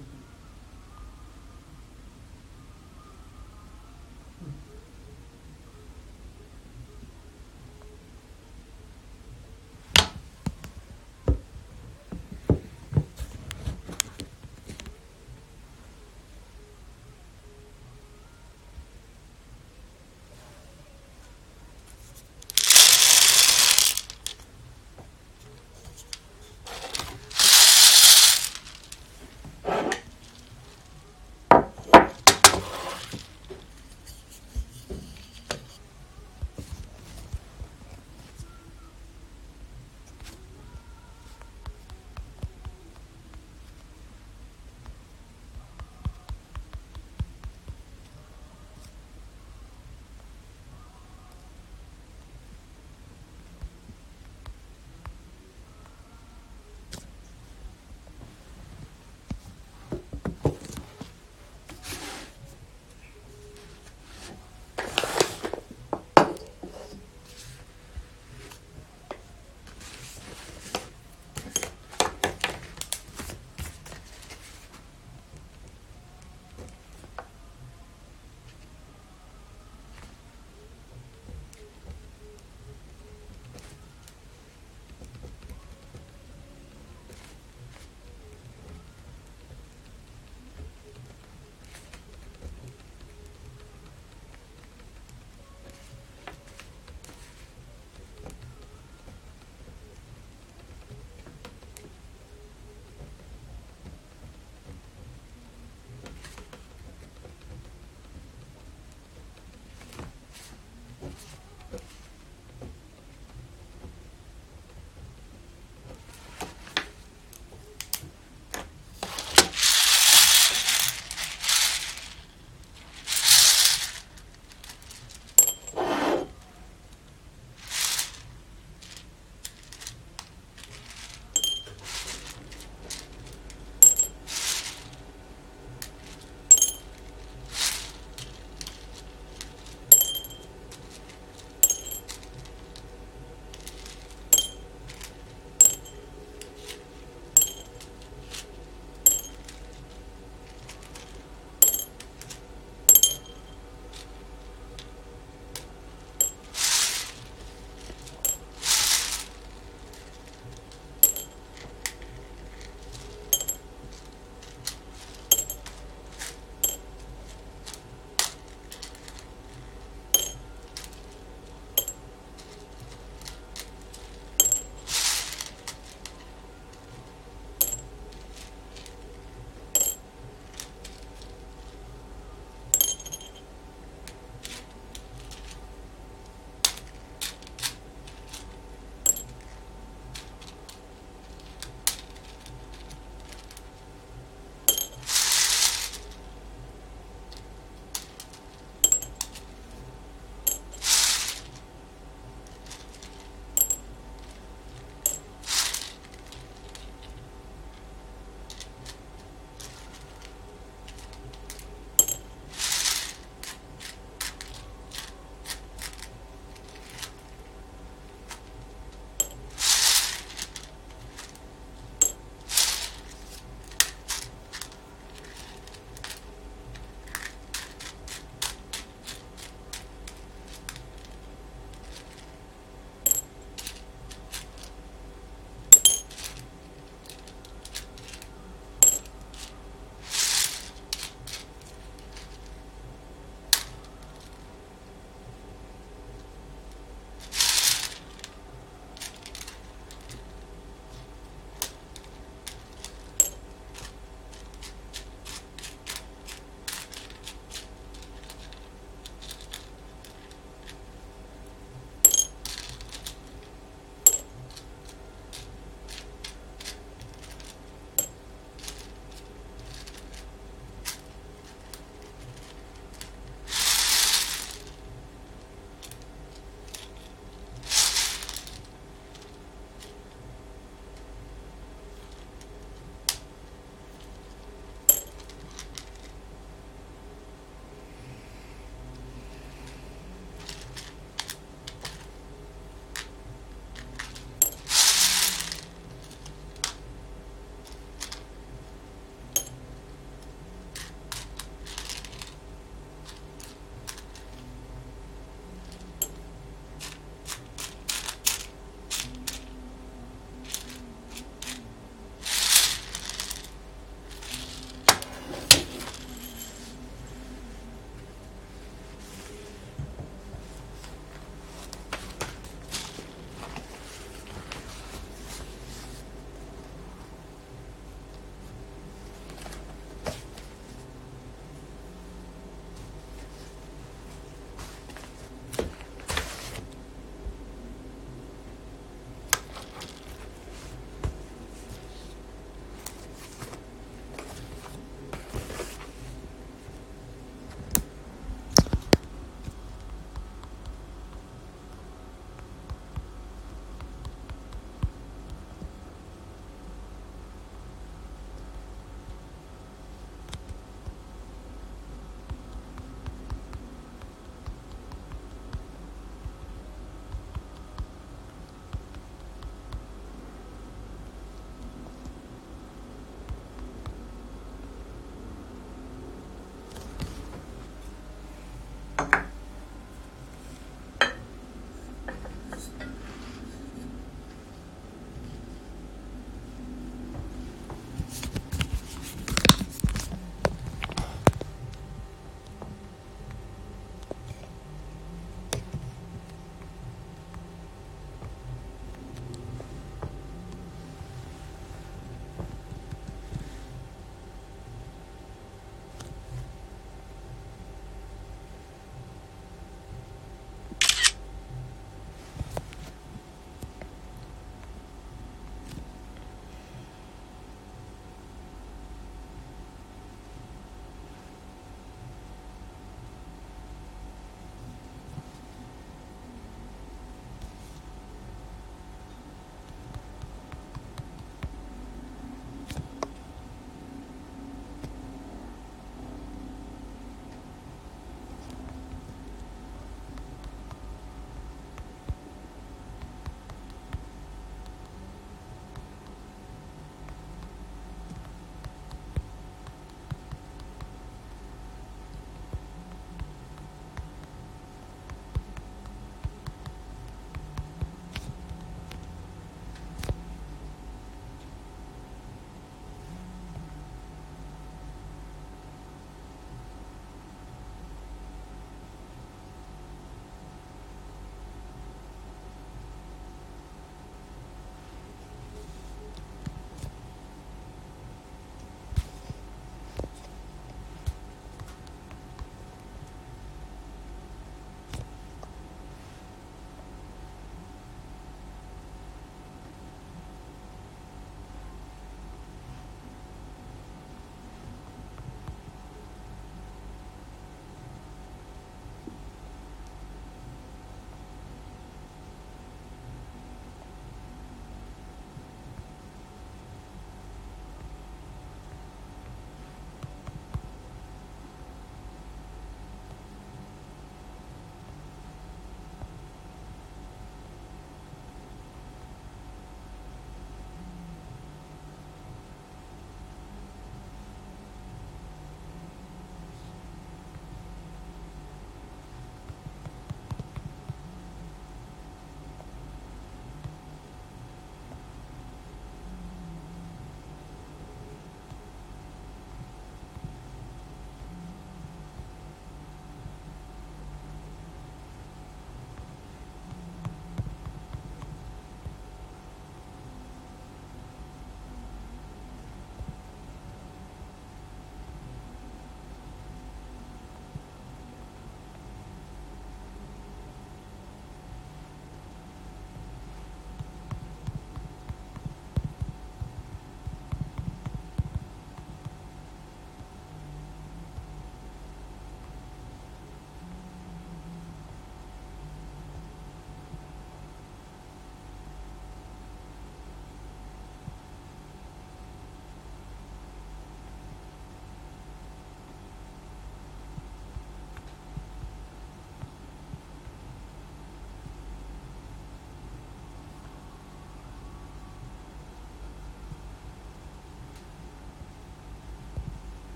[0.00, 0.31] Mm-hmm.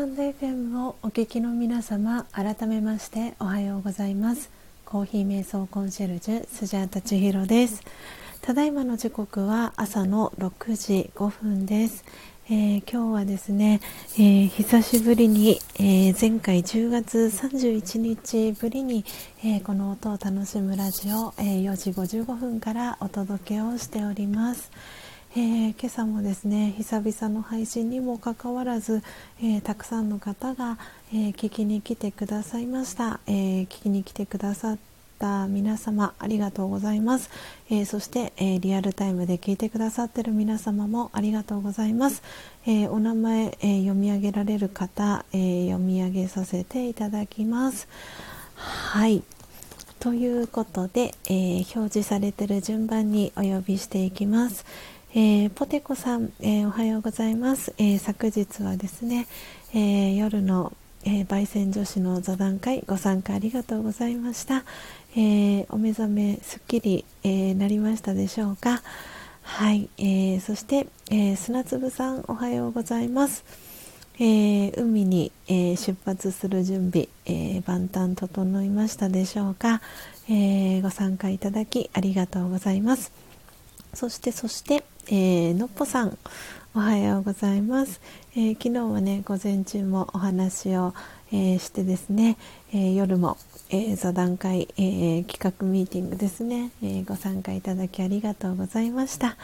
[0.00, 4.48] タンド FM をお聞きの皆様改めましておはようございます。
[4.86, 7.82] コーヒー瞑想コンシェルジュスジャータ千尋です。
[8.40, 12.06] ただいまの時刻は朝の6時5分です、
[12.48, 13.82] えー、今日はですね、
[14.14, 19.04] えー、久しぶりに、えー、前回10月31日ぶりに、
[19.44, 24.70] えこの音を楽しむラジオ、え4時55分からお届けをしております、
[25.36, 29.00] えー、今朝もですね久々の配信にもかかわらず、
[29.40, 30.76] えー、たくさんの方が、
[31.12, 34.78] えー、聞きに来てくださいました、え聞きに来てくださっ
[35.20, 37.30] た皆様ありがとうございます、
[37.70, 42.24] えそして、えリアルタイムで聞いてくださってる皆様もありがとうございます、
[42.66, 47.86] えお名前、え読み上げられる方、え読み上げさせていただきます。
[48.56, 49.22] はい。
[50.00, 54.64] ということで、え表示されている順番にお呼びしていきます。
[55.12, 59.26] えー、ポテコさん、えー、おはようございます、えー、昨日はですね、
[59.74, 60.72] え夜の、
[61.04, 64.62] え焙煎女子の座談会ご参加ありがとうございました、
[65.16, 68.82] えお目覚めすっきり、えなりましたでしょうか？
[69.42, 73.44] はい、えそして、え砂粒さんおはようございます。
[74.20, 79.80] えー、海に、えー、出発する準備、えー、万端整いましたでしょうか、
[80.28, 83.10] えご参加いただきありがとうございます。
[83.92, 86.16] そしてそしてえー、のっぽさん
[86.72, 88.00] おはようございます、
[88.36, 90.94] えー、昨日はね午前中もお話を、
[91.32, 92.36] えー、してですね、
[92.72, 93.36] え夜も、
[93.70, 99.36] え座談会、え企画ミーティングですね、えご参加いただきありがとうございました、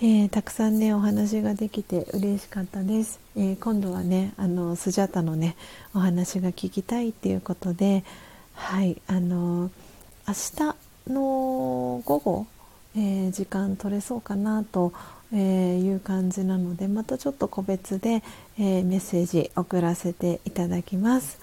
[0.00, 5.56] えたくさんねお話ができて嬉しかったです、え今度はねあのスジャタのね
[5.94, 8.02] お話が聞きたいっていうことで
[8.54, 9.70] はいあの
[10.26, 12.46] 明日の午後
[12.96, 14.92] えー、時間取れそうかなと
[15.32, 18.22] えいう感じなのでまたちょっと個別で、
[18.58, 21.38] えー、メッセージ送らせていただきます。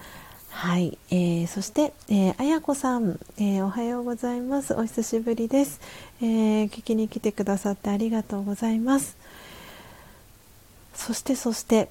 [0.50, 4.74] はい、えー、そして、えー、あやこさん、えー、おはようございます。
[4.74, 5.80] お久しぶりです、
[6.20, 9.16] え聞きに来てくださってありがとうございます。
[10.94, 11.88] そしてそして、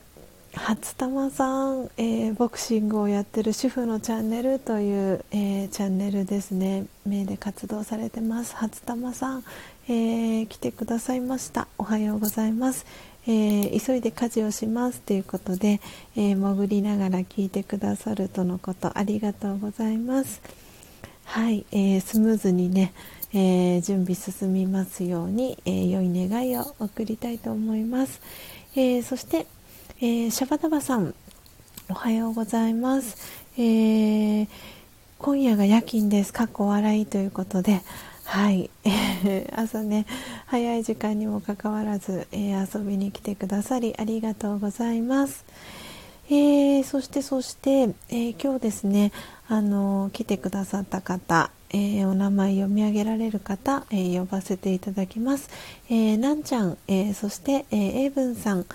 [0.57, 6.85] 初玉さん、えー、ボクシングをやってる主婦のチャンネルという、えー、チャンネルですね。
[7.05, 8.55] 名で活動されてます。
[8.55, 9.43] 初玉さん、
[9.87, 11.67] えー、来てくださいました。
[11.77, 12.85] おはようございます、
[13.27, 14.99] え急いで家事をします。
[15.01, 15.79] ということで、
[16.15, 18.97] え潜りながら聞いてくださるとのこと。
[18.97, 20.41] ありがとうございます。
[21.23, 22.93] はい、えスムーズにね
[23.33, 28.21] え準備進みますように、え良い願いを送りたいと思います、
[28.75, 29.45] えそして
[29.99, 31.15] えー、シャバダバさん
[31.89, 33.17] おはようございます、
[33.57, 34.47] えー、
[35.17, 36.31] 今夜が夜勤です。
[36.31, 37.81] かっこ笑いということで。
[38.23, 38.69] はい、
[39.55, 40.05] 朝ね
[40.45, 45.45] 早い時間にもかかわらず、え遊びに来てくださりありがとうございます、
[46.29, 49.11] えそしてそして、え今日ですね
[49.47, 55.49] あの来てくださった方えー、お名前読み上げられる方、えー、呼ばせていただきます。
[55.89, 58.65] えー、なんちゃん、えそして、えー、エイブンさん、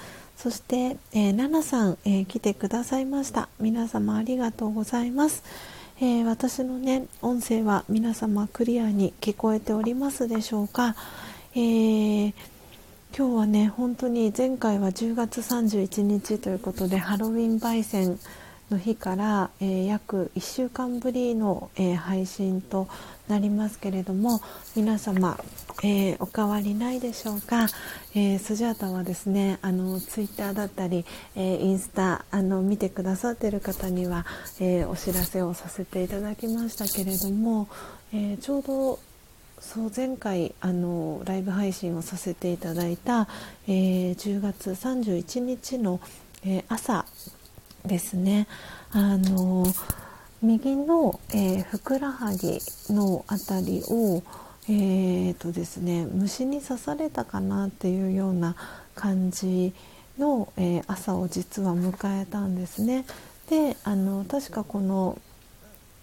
[0.42, 3.48] そして、えー、ナナさん、えー、来てくださいました。
[3.60, 5.44] 皆様ありがとうございます、
[6.00, 10.96] えー、私のね音声は皆様クリアに聞こえておりますでしょうか、
[11.54, 12.34] えー、
[13.16, 18.18] 今日はね本当に前回は10月31日ということでハロウィン焙煎
[18.72, 22.88] の日から、えー、約1週間ぶりの、えー、配信と
[23.28, 24.40] なりますけれども
[24.74, 25.38] 皆様、
[25.84, 27.66] えー、お変わりないでしょうか、
[28.14, 31.04] えスジャータはですねあのツイッターだったり、
[31.36, 34.26] えインスタあの見てくださっている方には、
[34.60, 37.68] えお知らせをさせていただきましたけれども、
[38.12, 38.98] えちょうど
[39.60, 43.28] そう前回あのライブ配信をさせていただいた、
[43.66, 46.00] え10月31日の、
[46.44, 47.06] え朝
[47.86, 48.46] ですね
[48.92, 49.66] あの
[50.42, 52.58] 右の、えー、ふくらはぎ
[52.90, 54.22] の辺りを、
[54.68, 58.56] えーとですね、虫に刺されたかなっていうような
[58.96, 59.72] 感じ
[60.18, 63.04] の、えー、朝を実は迎えたんですね。
[63.48, 65.16] であの確かこの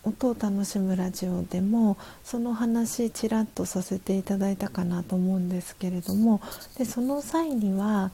[0.03, 6.41] 音を楽しむラジオでもその話ちらっとさせていただいたかなと思うんですけれども
[6.77, 8.11] でその際には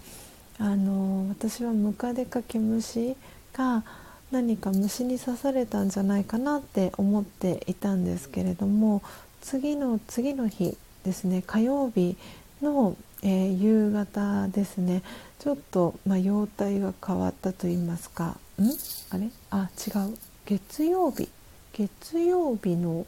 [0.57, 3.15] あの私はムカデカケムシ
[3.55, 3.83] が
[4.31, 9.01] 何か虫に刺されたんじゃないかなって思っていたんですけれども
[9.41, 12.17] 次の次の日ですね火曜日
[12.61, 15.03] の、えー、夕方ですね
[15.39, 18.71] ちょっと、まあ、容体が変わったと言いますかん？
[19.11, 19.29] あれ？
[19.51, 20.17] あ違う。
[20.45, 21.29] 月曜日。
[21.73, 23.05] 月曜日の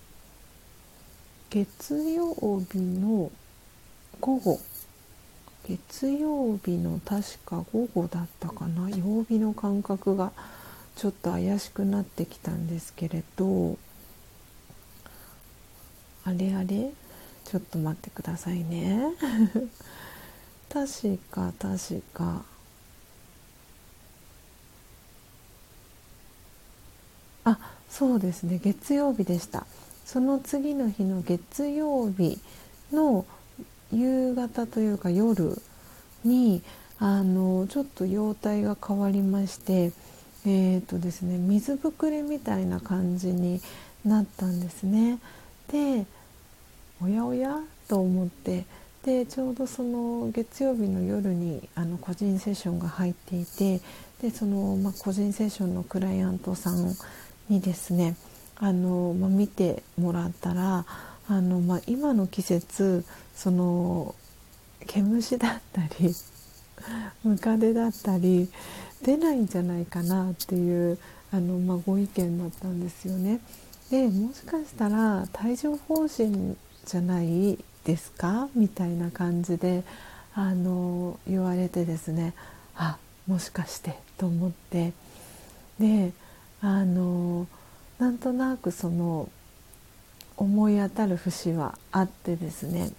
[1.50, 2.34] 月曜
[2.70, 3.32] 日の
[4.20, 4.60] 午後。
[5.68, 8.90] 月曜日の確か午後だったかな？
[8.90, 10.32] 曜日の感覚が
[10.96, 13.78] ちょっと怪しくなってきたんですけれど
[16.24, 16.92] あれあれ？
[17.46, 19.14] ちょっと待ってくださいね。
[20.70, 22.44] 確か確か。
[27.46, 27.58] あ
[27.90, 28.60] そうですね。
[28.62, 29.66] 月曜日でした。
[30.06, 32.40] その次の日の月曜日
[32.92, 33.26] の
[33.92, 35.62] 夕方というか夜
[36.24, 36.62] に
[37.00, 39.92] あのちょっと容体が変わりまして
[40.46, 43.62] えーとですね水ぶくれみたいな感じに
[44.06, 45.20] なったんですね。
[45.72, 46.06] で
[47.02, 48.66] おやおやと思って
[49.04, 53.82] でちょうどその月曜日の夜にあの個人セッションが入っていて
[54.22, 56.94] でその、まあ、個人セッションのクライアントさん
[57.50, 58.16] にですね
[58.58, 60.86] あの、まあ、見てもらったら
[61.30, 63.06] あの、まあ、今の季節
[63.38, 64.16] その
[64.88, 66.14] 毛虫だったり
[67.24, 68.50] ムカデだったり
[69.04, 70.98] 出ないんじゃないかなっていう
[71.32, 73.40] あの、まあ、ご意見だったんですよね。
[73.92, 78.50] でもしかしたら帯状疱疹じゃないですか？
[78.56, 79.84] みたいな感じで
[80.34, 82.34] あの言われてですね。
[82.76, 82.98] あ
[83.28, 84.94] もしかしてと思って。
[85.80, 86.12] で
[86.62, 87.46] あの
[88.00, 89.30] なんとなくその
[90.38, 92.92] 思い当たる節はあってですね。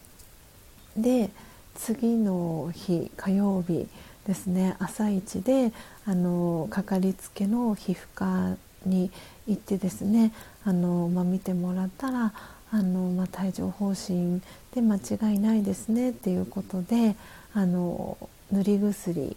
[0.97, 1.31] で
[1.75, 3.89] 次の日火曜日
[4.27, 5.73] ですね朝一で
[6.05, 9.11] あのかかりつけの皮膚科に
[9.47, 10.33] 行ってですね
[10.65, 12.33] あの、まあ、見てもらったら
[12.71, 14.43] あの、まあ、帯状疱疹
[14.75, 17.17] で間違いないですねっていうことで
[17.55, 18.19] あの
[18.53, 19.37] 塗り薬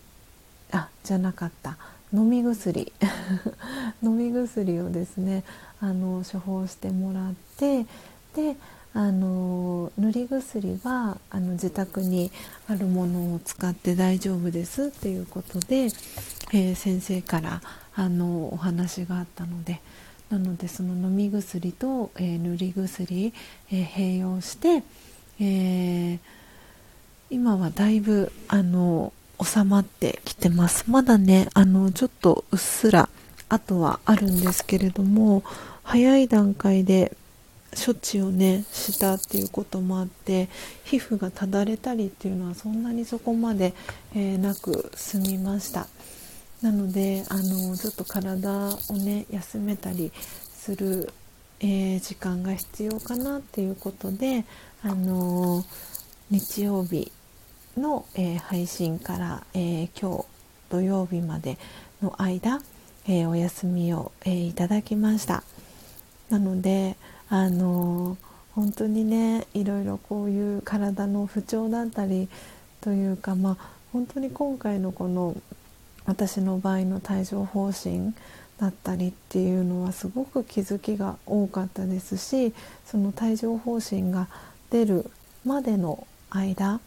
[0.71, 1.77] あじゃなかった
[2.13, 2.91] 飲み薬
[4.03, 5.43] 飲み薬をですね
[5.79, 7.85] あの処方してもらって
[8.35, 8.55] で
[8.93, 12.31] あの塗り薬はあの自宅に
[12.67, 15.87] あるものを使って大丈夫ですっていうことで、
[16.53, 17.61] えー、先生から
[17.95, 19.79] あのお話があったので
[20.29, 23.33] なのでその飲み薬と、えー、塗り薬、
[23.71, 24.83] えー、併用して、
[25.41, 26.19] え
[27.29, 30.89] 今はだいぶあの収まってきてます。
[30.89, 33.09] まだねあのちょっとうっすら
[33.49, 35.43] あとはあるんですけれども
[35.83, 37.15] 早い段階で
[37.75, 40.49] 処置をねしたっていうこともあって
[40.83, 43.73] 皮膚がただれたりっていうのはそんなにそこまで、
[44.13, 45.87] えー、なく済みました。
[46.61, 48.51] なのであのちょっと体
[48.89, 50.11] をね休めたり
[50.53, 51.11] する、
[51.59, 54.45] えー、時間が必要かなっていうことで
[54.83, 55.63] あの
[56.29, 57.11] 日曜日
[57.77, 60.25] の、えー、配信から、え今日
[60.69, 61.57] 土曜日まで
[62.01, 62.61] の間、
[63.07, 65.43] えお休みを、えいただきました。
[66.29, 66.95] なので
[67.31, 68.17] あの
[68.55, 72.27] 本当にねいろいろこういう体の不調だったり
[72.81, 73.57] というかまあ
[73.93, 75.37] 本当に今回のこの
[76.05, 78.13] 私の場合の帯状疱疹
[78.59, 82.53] だったりっていうのはすごく気づきが多かったですし
[82.85, 84.27] その帯状疱疹が
[84.69, 85.09] 出る
[85.45, 86.81] までの間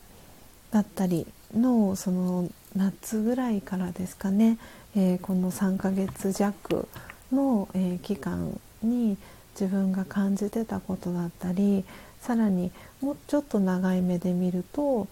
[0.72, 1.26] だったり
[1.56, 4.58] のその夏ぐらいからですかね、
[4.94, 6.86] えー、この3ヶ月弱
[7.32, 9.16] の、えー、期間に
[9.58, 11.84] 自分が感じてたことだったり
[12.20, 12.70] さらに
[13.00, 15.06] もうちょっと長い目で見ると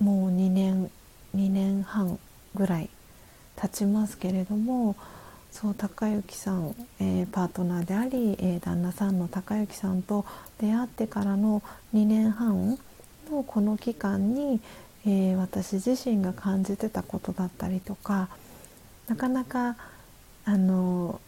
[0.00, 0.90] もう2年
[1.34, 2.18] 2年半
[2.54, 2.90] ぐらい
[3.56, 4.96] 経ちますけれども
[5.50, 10.24] そう高之さん、えー、パートナーであり、えー、旦那さんの高之さんと
[10.58, 11.62] 出会ってからの
[11.94, 12.78] 2年半
[13.30, 14.60] のこの期間に、
[15.04, 18.28] えー、私自身が感じてたことだったりとか
[19.08, 19.76] なかなか
[20.44, 21.20] あの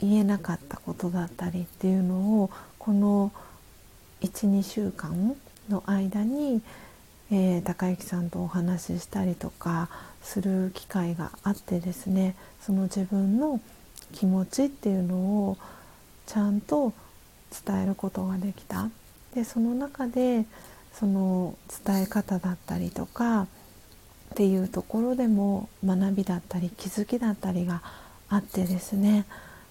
[0.00, 3.32] 言えなかったことだったりっていうのをこの
[4.22, 5.36] 12週間
[5.68, 6.62] の間に、
[7.30, 9.88] えー、高之さんとお話ししたりとか
[10.22, 13.60] する機会があってですねその自分の
[14.12, 15.58] 気持ちっていうのを
[16.26, 16.92] ちゃんと
[17.66, 18.90] 伝えることができた。
[19.34, 20.46] でその中で
[20.92, 21.54] その
[21.84, 23.46] 伝え方だったりとかっ
[24.34, 27.82] ていうところでも学びだったり気づきだったりが
[28.28, 29.26] あってですね。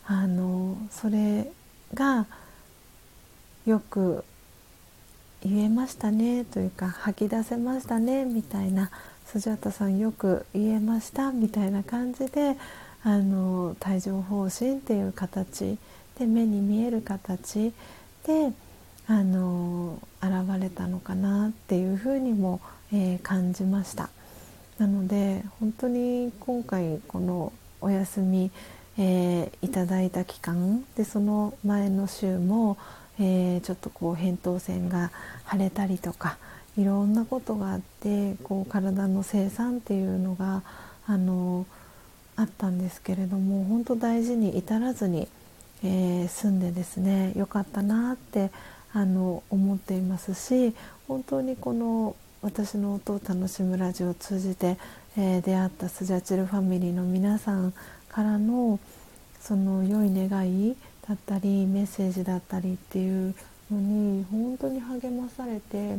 [0.08, 1.52] あのそれ
[1.94, 2.28] が
[3.66, 4.24] よく
[5.44, 8.92] 言えましたねというか吐き出せましたねみたいな
[9.26, 12.58] スジャタさんよく言えましたみたいな感じで
[13.04, 15.78] あの帯状疱疹っていう形
[16.18, 17.74] で目に見える形
[18.26, 18.54] で
[19.08, 22.60] あの現れたのかなっていうふうにも、
[22.92, 24.10] えー、感じました。
[24.80, 28.52] なので本当に今回このお休み
[28.98, 32.78] えー、いただいた期間でその前の週も、
[33.20, 35.12] えー、ちょっとこう扁桃腺が
[35.52, 36.38] 腫れたりとか
[36.78, 40.64] いろんなことがあってこう体の生産っていうのが
[41.08, 41.66] あの
[42.36, 45.28] あったんですけれども本当大事に至らずに、
[45.84, 48.52] えー、住んでですねよかったなって
[48.94, 50.74] あの思っていますし
[51.08, 54.78] 本当にこの私の音を楽しむラジオを通じて、
[55.18, 57.74] えー、出会ったスジャチルファミリーの皆さん
[58.16, 58.80] からの
[59.42, 63.36] その良い願いだったりメッセージだったりっていう
[63.70, 65.98] のに本当に励まされて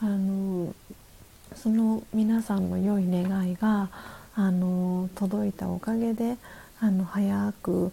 [0.00, 0.74] あの
[1.54, 3.88] その皆さんの良い願いが
[4.34, 6.38] あの届いたおかげで
[6.80, 7.92] あの早く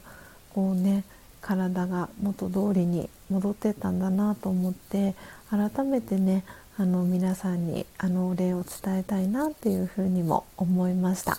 [0.56, 1.04] こうね
[1.40, 5.14] 体が元通りに戻ってったんだなと思って
[5.52, 6.44] 改めてね
[6.78, 11.38] あの皆さんにあのお礼を伝えたいなっていうふうにも思いました。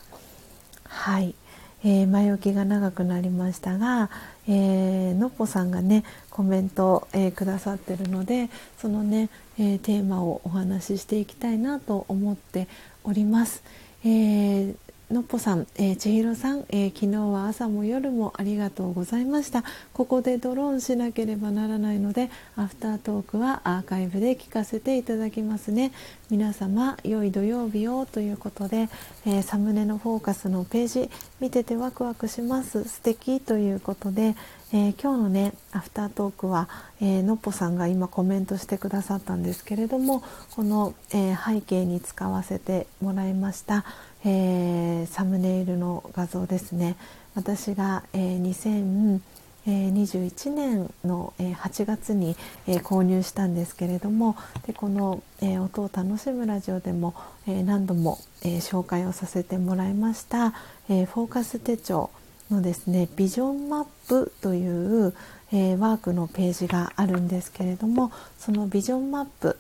[0.85, 1.35] はい、
[1.84, 4.10] えー、前置きが長くなりましたが、
[4.48, 12.68] えー、のっぽさんがねコメント、えー、くださってるのでそのね、えー、テーマをお話ししていきたいなと思って
[13.04, 13.62] おります。
[14.04, 14.76] えー、
[15.12, 19.62] のっぽさん、えー、千尋さん、えー、昨日は朝も夜もありがとうございました。
[19.93, 25.93] ここでドローンしなければならないのでアフタートークはアーカイブで聞かせていただきますね。
[26.30, 28.89] 皆様良い土曜日をということで、
[29.26, 31.10] えー、サムネのフォーカスのページ
[31.40, 32.84] 見ててワクワクします。
[32.84, 34.34] 素敵ということで、
[34.72, 36.70] えー、今日のねアフタートークは、
[37.02, 40.22] えー、のっぽさんが今コメントしてくださったんですけれども
[40.56, 43.84] この、えー、背景に使わせてもらいました、
[44.24, 46.97] えサムネイルの画像ですね。
[47.35, 52.36] 私が、え2021年のえ8月に
[52.66, 54.36] え購入したんですけれども
[54.66, 57.15] でこのえ音を楽しむラジオでも
[57.47, 60.53] え何度もえ紹介をさせてもらいました
[60.89, 62.11] えフォーカス手帳
[62.53, 65.15] のですねビジョンマップという、
[65.53, 69.59] えー、ワークのページがあるんですけれどもそのビジョンマップ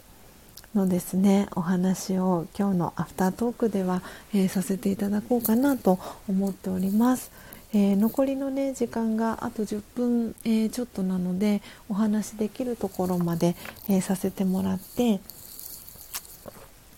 [0.74, 4.02] のですねお話を今日のアフタートークでは、
[4.34, 7.30] えー、させていただこうかなと思っております。
[7.74, 13.56] えー、残りのね時間があと10分、えー、ちょっとなのでお話できるところまで、
[13.88, 15.20] えさせてもらって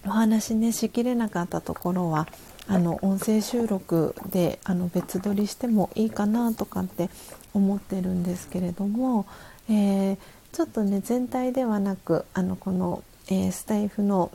[0.05, 2.26] お話ねしきれなかったところは
[2.66, 7.10] あの音声収録であの別撮りしてもいいかなとかって
[7.52, 9.26] 思ってるんですけれども、
[9.68, 10.18] えー、
[10.52, 14.30] ちょっとね全体ではなくあのこの、えー、スタイフの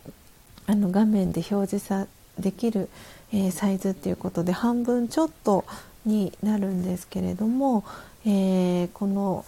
[0.68, 2.06] あの画面で表示さ
[2.38, 2.90] できる、
[3.34, 5.66] えー、サイズっていうことで半分ちょっと
[6.06, 7.84] になるんですけれども、
[8.26, 9.45] えこの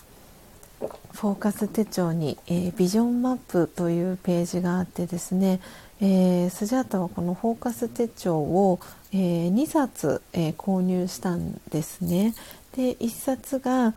[1.13, 5.59] フォーカス手帳に、えビジョンマップというページがあってですね、
[5.99, 8.80] えー、スジャータはこのフォーカス手帳を、
[9.11, 12.34] えー、2冊、えー、購入したんですね。
[12.76, 13.93] で1冊が、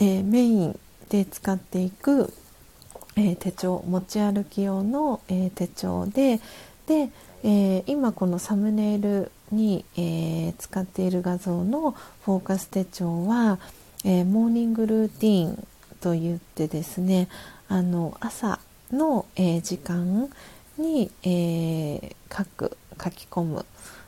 [0.00, 2.32] えメインで使っていく、
[3.18, 6.40] え手帳持ち歩き用の、え手帳で
[6.86, 7.10] で、
[7.42, 11.92] え今このサムネイルに、え使っている画像の
[12.24, 13.58] フォーカス手帳は、
[14.04, 15.66] えモーニングルーティン
[16.00, 17.28] と言ってですね
[17.68, 18.60] あの朝
[18.92, 20.30] の、え、時間
[20.78, 23.66] に、えー、書く書き込む、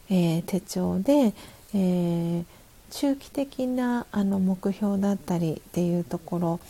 [0.09, 1.35] え、手帳で、
[1.75, 2.45] え
[2.91, 6.61] 中期的なあの目標だったりっていうところ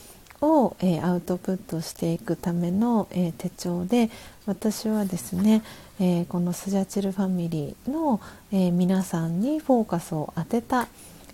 [0.41, 4.11] を、えアウトプットしていくための、え手帳で
[4.47, 5.63] 私はですね、
[5.99, 8.21] えこのスジャチルファミリーの、
[8.53, 10.89] え皆さんにフォーカスを当てた、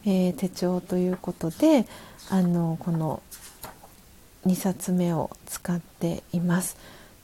[0.04, 1.86] え手帳ということで
[2.30, 3.22] あのこの
[4.46, 6.76] 2冊目を使っています。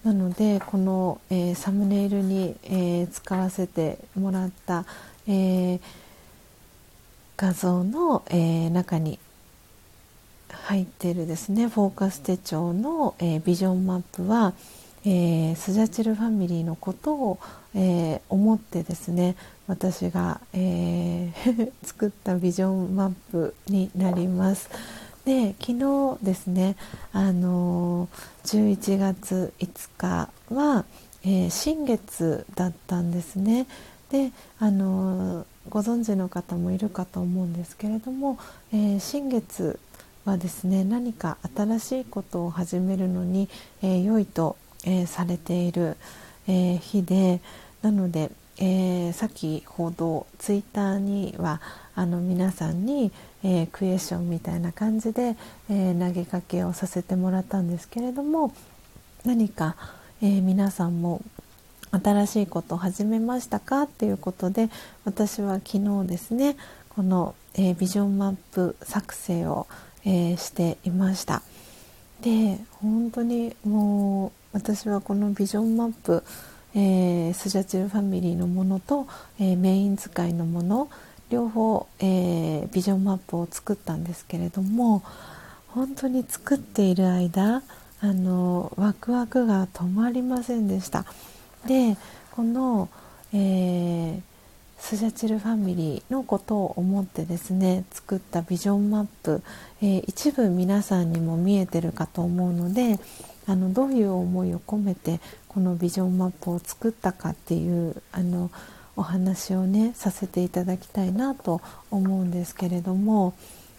[0.04, 4.84] なのでこの、えー、サムネイルに、えー、使わせてもらった、
[5.28, 5.80] えー、
[7.36, 9.20] 画像の、え中に
[10.52, 14.54] 入っているですねフォーカス手帳の、えビジョンマップは、
[15.04, 17.38] えスジャチルファミリーのことを、
[17.74, 21.32] え思ってですね私が、え
[21.82, 24.70] 作ったビジョンマップになります。
[25.24, 26.76] で昨日ですね
[27.12, 28.08] あの
[28.44, 30.84] 11月5日は、
[31.24, 33.66] えー、新月だったんですね
[34.10, 38.38] であのご存知の方もいるかと思うんですけれども、
[38.72, 39.78] えー、新月
[40.24, 43.48] はですね何か新しいことを始めるのに、
[43.82, 45.96] えー、良いと、えされている、
[46.48, 47.40] え日で
[47.82, 51.60] なので、え先ほどツイッターには
[51.94, 53.12] あの皆さんに、
[53.44, 55.36] え、クエスチョンみたいな感じで、
[55.70, 58.52] え、投げかけをさせてもらったんですけれども
[59.24, 59.76] 何か、
[60.20, 61.22] え、皆さんも
[61.90, 64.70] 新しいことを始めましたかっていうことで
[65.04, 66.56] 私は昨日ですね
[66.88, 69.66] この、えビジョンマップ作成を、
[70.04, 71.42] えーしていました。
[72.22, 76.22] で本当にもう私はこのビジョンマップ、
[76.74, 79.06] えー、スジャチルファミリーのものと、
[79.40, 80.88] えー、メイン使いのもの
[81.30, 85.02] 両方、え、ビジョンマップを作ったんですけれども
[85.68, 87.62] 本当に作っている間
[88.02, 91.06] あのワクワクが止まりませんでした
[91.66, 91.96] で
[92.32, 92.90] この、
[93.32, 94.20] えー、
[94.82, 99.40] スジャチルファミリーのことを思ってですね作ったビジョンマップ、
[99.80, 102.98] えー、一部皆さんにも見えてるかと思うので
[103.46, 108.50] あのどういう思いを込めてこのビジョンマップを作ったかっていうあの
[108.96, 111.60] お話をねさせていただきたいなと
[111.92, 113.34] 思うんですけれども、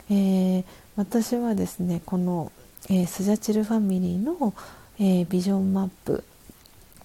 [0.10, 0.64] えー、
[0.96, 2.50] 私はですねこの、
[2.90, 4.54] えー、スジャチルファミリーの、
[5.00, 6.24] えー、ビジョンマップ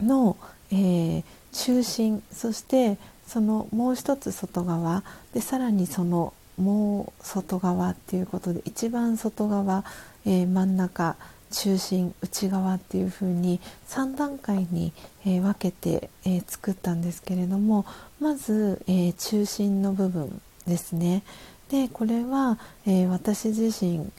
[0.00, 0.36] の、
[0.70, 2.98] え中心そして
[3.28, 9.84] そのもう一つ外側でさらにそのもう外側っていうことで一番外側、
[10.26, 11.16] えー、真ん中
[11.50, 14.92] 中心内側っていう風に3段階に、
[15.24, 17.86] えー、分けて、えー、作ったんですけれども
[18.20, 21.22] まず、え中心の部分ですね。
[21.70, 24.10] でこれは、え私自身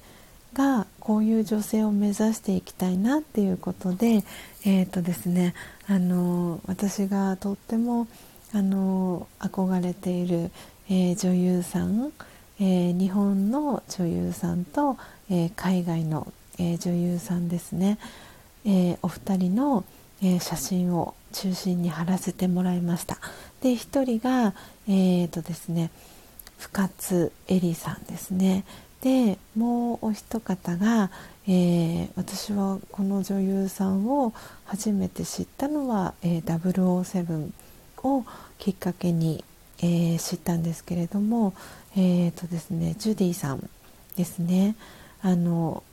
[0.53, 4.23] がこういう女性を目指していきたいなっていうことで
[4.65, 5.53] えーとですね
[5.88, 8.07] あの私がとっても
[8.54, 10.52] あの憧れている、
[10.90, 12.12] えー、女優さん、
[12.60, 14.98] えー、日本の女優さんと、
[15.30, 17.98] えー、海外の、え女優さんですね、
[18.66, 19.86] えお二人の、
[20.22, 23.18] え写真を中心に貼らせてもらいました。
[23.62, 24.54] で一人が
[24.88, 25.92] えーとですね
[26.58, 28.66] 深津絵里さんですね。
[29.02, 31.10] でもうお一方が、
[31.48, 34.34] えー、私はこの女優さんを
[34.66, 37.50] 初めて知ったのは、えー、007
[38.04, 38.26] を
[38.58, 39.44] きっかけに、
[39.80, 41.54] えー、知ったんですけれども、
[41.96, 43.70] えーとですね、ジュディさん
[44.16, 44.76] ですね。
[45.22, 45.84] あの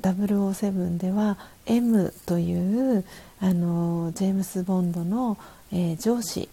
[0.00, 3.04] 007では M という
[3.40, 5.38] あのジェームス・ボンドの、
[5.72, 6.48] えー、上司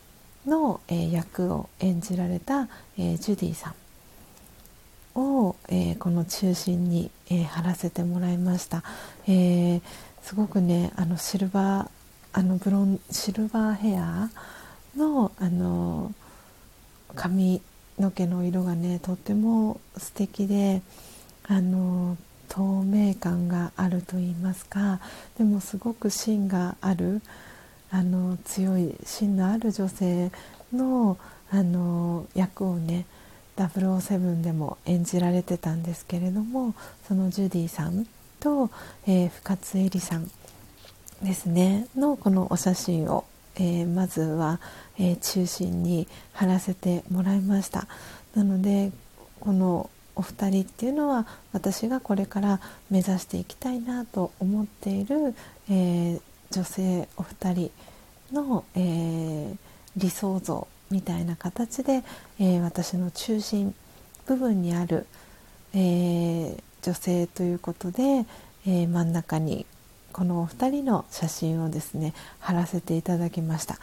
[0.45, 2.67] の、えー、役を演じられた、
[2.97, 3.75] えー、ジュディさん
[5.15, 8.83] を、えこの中心に、え貼らせてもらいました、
[9.27, 9.79] え
[10.23, 11.89] すごくねあのシルバー
[12.33, 14.29] あのブロンシルバーヘア
[14.95, 16.13] のあの
[17.15, 17.61] 髪
[17.99, 20.81] の毛の色がねとっても素敵で
[21.43, 22.17] あの
[22.49, 24.99] 透明感があると言いますか
[25.37, 27.21] でもすごく芯がある
[27.91, 30.31] あの強い芯のある女性
[30.73, 31.17] の
[31.51, 33.05] あの役をね
[33.57, 36.73] 007でも演じられてたんですけれども
[37.07, 38.07] そのジュディさん
[38.39, 38.71] と、
[39.05, 40.31] えー、深津絵里さん
[41.21, 43.25] ですねのこのお写真を
[43.55, 44.59] えー、まずは、
[44.97, 47.87] えー、中心に貼らせてもらいました。
[48.35, 48.91] なので
[49.39, 52.59] このお二人っていうのは私がこれから
[52.89, 55.35] 目指していきたいなと思っている、
[55.69, 56.21] えー、
[56.51, 57.71] 女性お二人
[58.31, 59.55] の、え
[59.95, 62.03] 理想像みたいな形で、
[62.39, 63.75] え私の中心
[64.25, 65.05] 部分にある、
[65.73, 68.25] え女性ということで、
[68.65, 69.65] え真ん中に
[70.11, 73.79] このお二人の写真をですね貼らせていただきました。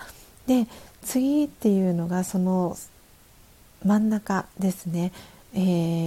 [0.47, 0.67] で
[1.03, 2.77] 次っていうのがその
[3.85, 5.13] 真ん中ですね、
[5.55, 5.59] え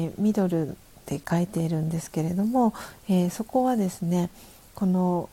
[0.08, 0.74] ー、ミドルっ
[1.06, 2.74] て書いているんですけれども、
[3.10, 4.30] えー、そこはですね
[4.76, 5.30] この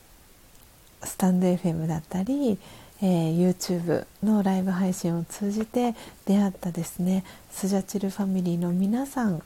[1.03, 2.57] スタンド FM だったり、
[3.01, 9.41] えー、YouTube のライブ配信を通じて出会ったですねスジャチルファミリーの皆さん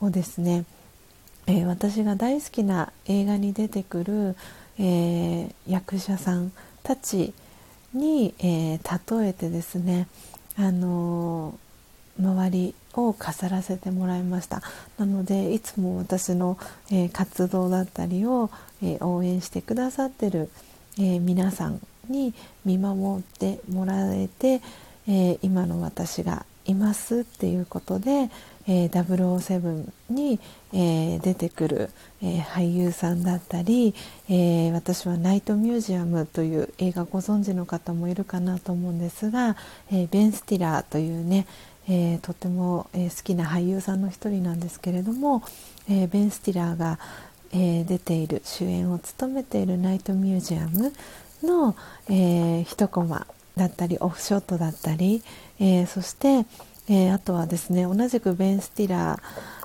[0.00, 0.64] をですね、
[1.46, 4.36] えー、私が大好きな映画に出てくる
[4.78, 6.52] え、役者さん
[6.82, 7.34] たち
[7.92, 10.08] に、えー、例えてですね、
[10.56, 14.62] あのー、周りを飾らせてもらいました。
[14.98, 16.58] なのでいつも私の、
[16.90, 18.50] えー、活動だったりを、
[18.80, 20.50] え応援してくださってる、
[21.00, 22.32] え皆さんに
[22.64, 24.60] 見守ってもらえて、
[25.08, 28.30] え今の私がいますっていうことで、
[28.68, 30.38] えー、007に、
[30.72, 31.90] えー、出てくる、
[32.22, 33.94] えー、俳優さんだったり、
[34.28, 39.56] え私は「ナイトミュージアム」という映画ご存知の方もいるかなと思うんですが、
[39.90, 41.46] えベン・スティラーというね、
[41.88, 45.42] えとても、え好きな俳優さんの一人なんですけれども、
[45.88, 46.98] えベン・スティラーが、
[47.50, 50.92] え出ている主演を務めている「ナイトミュージアム
[51.42, 51.74] の」
[52.08, 53.26] えー、一コマ
[53.56, 55.22] だったりオフショットだったり、
[55.58, 56.46] えー、そして、
[56.90, 59.20] えー、あとはですね同じくベン・スティラー、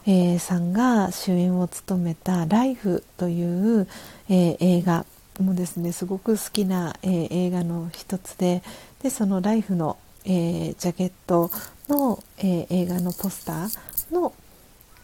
[0.05, 3.87] えー、さんが主演を務めた「ライフという、
[4.29, 5.05] え映画
[5.39, 8.61] もですねすごく好きな、え映画の一つで
[9.01, 11.49] でその「ライフの、えジャケット
[11.87, 14.33] の、え映画のポスターの、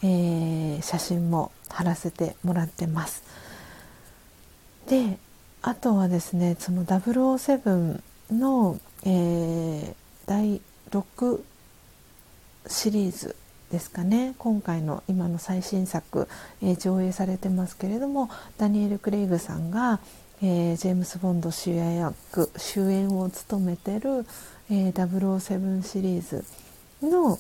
[0.03, 3.23] え写真も貼らせてもらってます。
[4.87, 5.17] で
[5.61, 8.01] あとはですねその007
[8.31, 9.93] の、えー、
[10.25, 11.41] 第6
[12.68, 13.36] シリーズ
[13.72, 14.34] ですかね。
[14.38, 16.27] 今回の今の最新作、
[16.61, 19.99] えー、上映されてますけれどもダニエル・クレイグさんが、
[20.41, 24.26] えー、ジェームス・ボンド主演役主演を務めてる、
[24.72, 26.44] えー、007シリーズ
[27.02, 27.38] の、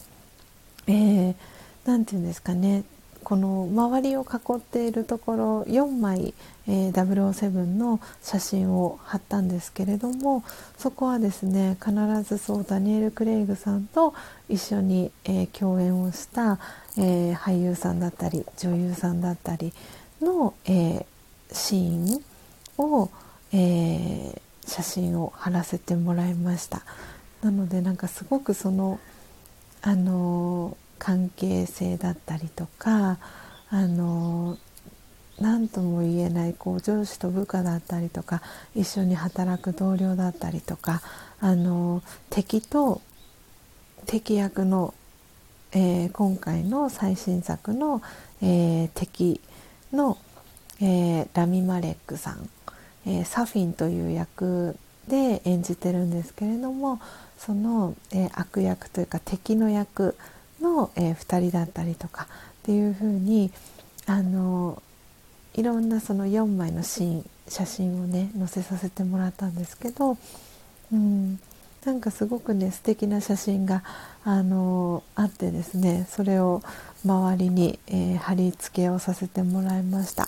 [0.87, 1.37] えー、て
[1.85, 2.83] 言うんですかね。
[3.29, 6.33] この周りを囲っているところ4枚、
[6.67, 10.43] えー、007の写真を貼ったんですけれども
[10.79, 11.93] そこはですね必
[12.23, 14.15] ずそうダニエル・クレイグさんと
[14.49, 16.57] 一緒に、えー、共演をした、
[16.97, 19.73] えー、俳優さんだったり女優さんだったり
[20.21, 21.05] の、え
[21.51, 22.23] シーン
[22.79, 23.09] を、
[23.53, 26.83] え写真を貼らせてもらいました。
[27.41, 28.99] なのでなんかすごくその
[29.81, 33.17] あの関係性だったりとか
[33.69, 34.57] あの
[35.39, 38.41] 何とも言えないこう上司と部下だったりとか
[38.75, 41.01] 一緒に働く同僚だったりとか
[41.39, 43.01] あの敵と
[44.05, 44.93] 敵役の、
[45.71, 48.01] えー、今回の最新作の、
[48.41, 49.39] えー、敵
[49.93, 50.17] の、
[50.81, 52.49] えー、ラミ・マレックさん、
[53.05, 54.75] えサフィンという役
[55.07, 56.99] で演じてるんですけれども
[57.37, 60.15] その、え悪役というか敵の役
[60.61, 62.27] の、えー、2人だったりとかっ
[62.63, 63.51] ていう風に
[64.05, 64.81] あの
[65.55, 70.17] いろんなその4枚のシーン写真をね載せさせてもらったんですけど、
[70.91, 71.39] うん、
[71.85, 73.83] なんかすごくね素敵な写真が
[74.23, 76.61] あのあってですねそれを
[77.05, 80.27] 周りに、えー、貼り付けをさせてもらいました。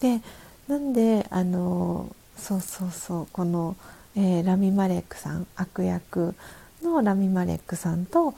[0.00, 0.20] で
[0.68, 3.76] なんであのそうそうそうこの、
[4.16, 6.34] えー、ラミ・マレックさん悪役
[6.82, 8.34] のラミ・マレックさんと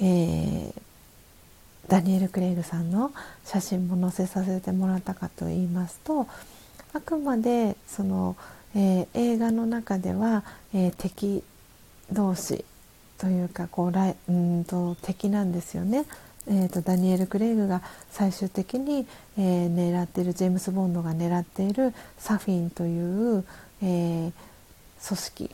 [0.00, 0.74] えー、
[1.88, 3.12] ダニエル・クレイグさんの
[3.44, 6.26] 写真も載せさせてもらったかと言いますと
[6.92, 8.36] あくまでその、
[8.74, 10.44] えー、映画の中では、
[10.74, 11.42] えー、敵
[12.12, 12.64] 同士
[13.18, 16.06] というかこうライうんと敵なんですよね。
[16.50, 19.06] えーと、ダニエル・クレイグが最終的に、
[19.36, 23.44] えー、狙っているジェームス・ボンドが狙っているサフィンという、
[23.82, 24.32] えー、
[25.06, 25.50] 組織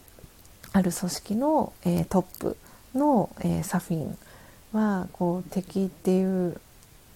[0.73, 2.57] ある組織の、えー、トップ
[2.95, 4.17] の、えサフィン
[4.75, 6.61] はこう敵っていう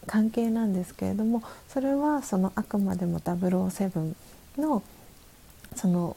[0.07, 4.15] 関係なんですけれどもそれはそのあくまでも007
[4.57, 4.83] の
[5.77, 6.17] その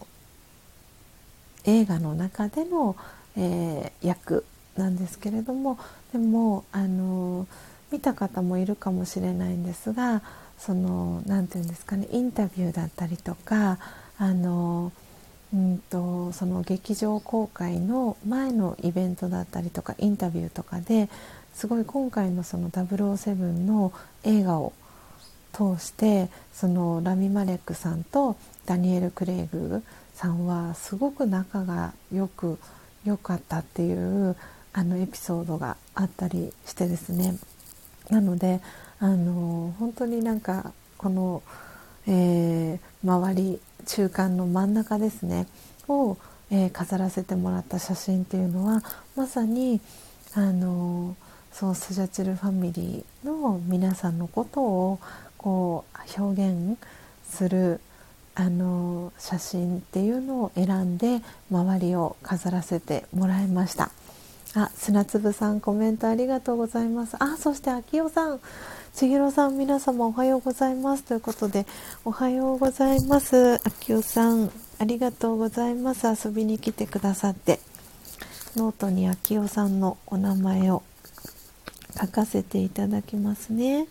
[1.65, 2.95] 映画の中での、
[3.38, 4.45] えー、役
[4.77, 5.77] なんですけれども
[6.13, 7.45] でもあの
[7.91, 10.22] 見た方もいるかもしれないんですが
[10.57, 13.77] その何て言うんですかねインタビューだったりとか
[14.18, 14.91] あの
[15.53, 21.10] うんとその劇場公開の前のイベントだったりとかインタビューとかで
[21.53, 23.91] すごい今回のその007の
[24.23, 24.73] 映画を
[25.52, 29.84] 通してそのラミ・マレックさんとダニエル・クレイグ
[30.14, 32.57] さんはすごく仲がよく
[33.03, 34.36] 良かったっていう
[34.73, 37.38] あのエピソードがあったりしてですね。
[38.10, 38.61] なので
[38.99, 41.44] あの本当になんかこの、
[42.07, 45.47] えー、周り中間の真ん中ですね。
[45.87, 46.17] を、
[46.49, 48.83] えー、飾らせてもらった写真っていうのは
[49.15, 49.81] まさに
[50.33, 51.15] あの
[51.51, 54.99] そうスジャチルファミリーの皆さんのことを
[55.37, 56.77] こう表現
[57.25, 57.81] する
[58.35, 61.21] あの写真っていうのを選んで
[61.51, 63.91] 周りを飾らせてもらいました。
[64.53, 67.15] あ砂粒さんコメントありがとうございます。
[67.19, 68.39] あそして秋代さん。
[68.93, 71.65] 千尋さん皆様おはようございますということで
[72.05, 73.55] おはようございます。
[73.65, 76.07] 秋代さんありがとうございます。
[76.07, 77.59] 遊びに来てくださって。
[78.55, 80.84] ノートに秋代さんのお名前を
[81.99, 83.88] 書かせていただきますね。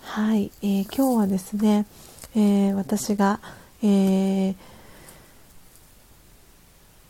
[0.00, 1.86] はい、えー、今日はですね、
[2.36, 3.40] えー、私が、
[3.82, 4.54] えー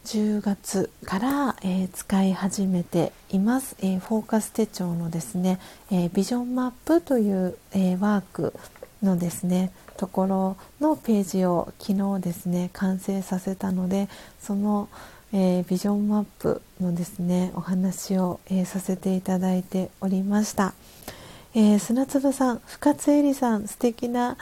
[0.04, 5.58] 10月から、えー、使い始めています、えー、フォーカス手帳のですね、
[5.90, 8.52] えー、ビジョンマップという、えワーク
[9.02, 14.08] のですねところのページを昨日ですね完成させたので
[14.40, 14.90] その、
[15.32, 20.74] えビジョンマップのですねお話を、えさせていただいておりました、
[21.54, 24.36] え砂粒さん深津絵里さん素敵な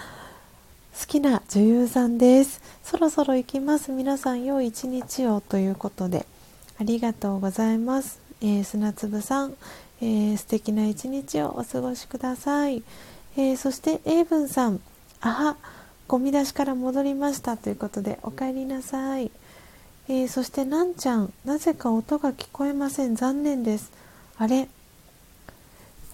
[0.99, 2.61] 好きな女優さんです。
[2.83, 3.93] そろそろ行きます。
[3.93, 6.27] 皆さん良い一日をということで。
[6.81, 9.55] ありがとうございます、えー、砂粒さん、
[10.01, 12.83] えー、素敵な一日をお過ごしください、
[13.37, 14.81] えー、そしてエイブンさん。
[15.21, 15.57] あは
[16.09, 19.31] ゴミ出しから戻りましたということでお帰りなさい、
[20.09, 21.33] えー、そしてなんちゃん。
[21.45, 23.15] なぜか音が聞こえません。
[23.15, 23.93] 残念です。
[24.39, 24.69] あれ？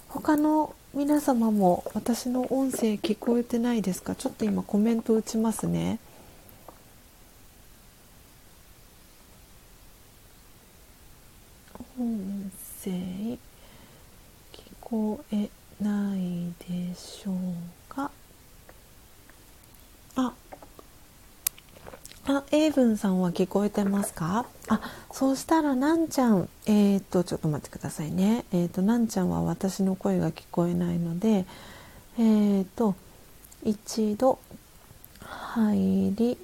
[0.08, 4.14] 他の皆様も私の音声聞こえてないですか？
[4.14, 5.98] ちょっと今コメント打ちますね。
[12.00, 12.50] 音
[12.82, 13.38] 声聞
[14.80, 15.48] こえ
[15.80, 17.34] ないでしょう
[17.88, 18.10] か？
[20.16, 20.32] あ
[22.30, 24.44] あ、エイブンさんは聞こえてますか？
[24.68, 24.80] あ、
[25.10, 28.44] そうしたらなんちゃん、えー、っと、ちょっと待ってくださいね。
[28.52, 31.46] えー、っと、なんちゃんは私の声が聞こえないので、
[32.18, 32.94] えー、っと、
[33.64, 34.38] 一度
[35.22, 36.36] 入り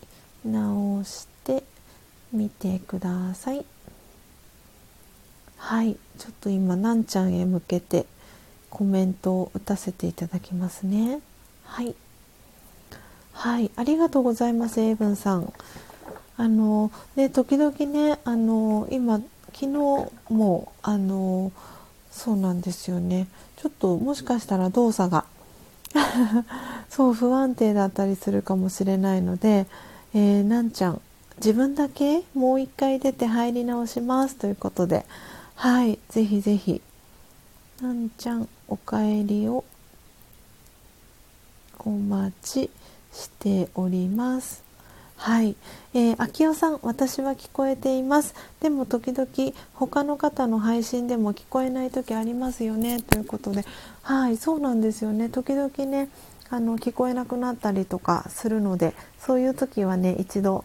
[0.46, 1.64] 直して
[2.32, 3.66] みてください。
[5.58, 8.06] はい、ちょっと今、なんちゃんへ向けて
[8.70, 11.20] コメントを打たせていただきますね。
[11.64, 11.94] はい。
[13.34, 15.52] はい、ありがとうございます、エイブンさん。
[16.36, 19.20] あのね時々ねあの今
[19.52, 19.68] 昨日
[20.30, 21.52] もあの
[22.10, 23.28] そうなんですよね。
[23.56, 25.24] ちょっともしかしたら動作が
[26.90, 29.66] そう不安定だったりするかもしれないので、
[30.12, 31.00] えー、なんちゃん
[31.36, 35.06] 自分だけもう一回出て入り直しますということで。
[35.54, 36.80] はいぜひぜひ。
[37.80, 39.64] なんちゃんお帰りを
[41.78, 42.70] お待ち。
[43.14, 44.62] しております。
[45.16, 45.56] はい、
[45.94, 48.34] えー、秋代さん私は聞こえています。
[48.60, 49.28] でも時々
[49.72, 53.00] 他の方の配信でも聞こえない時ありますよね。
[53.00, 53.64] ということで。
[54.02, 54.36] はい。
[54.36, 55.28] そうなんですよね。
[55.30, 56.08] 時々ね
[56.50, 60.64] あの聞こえなくなったりとかするのでそういう時はね一度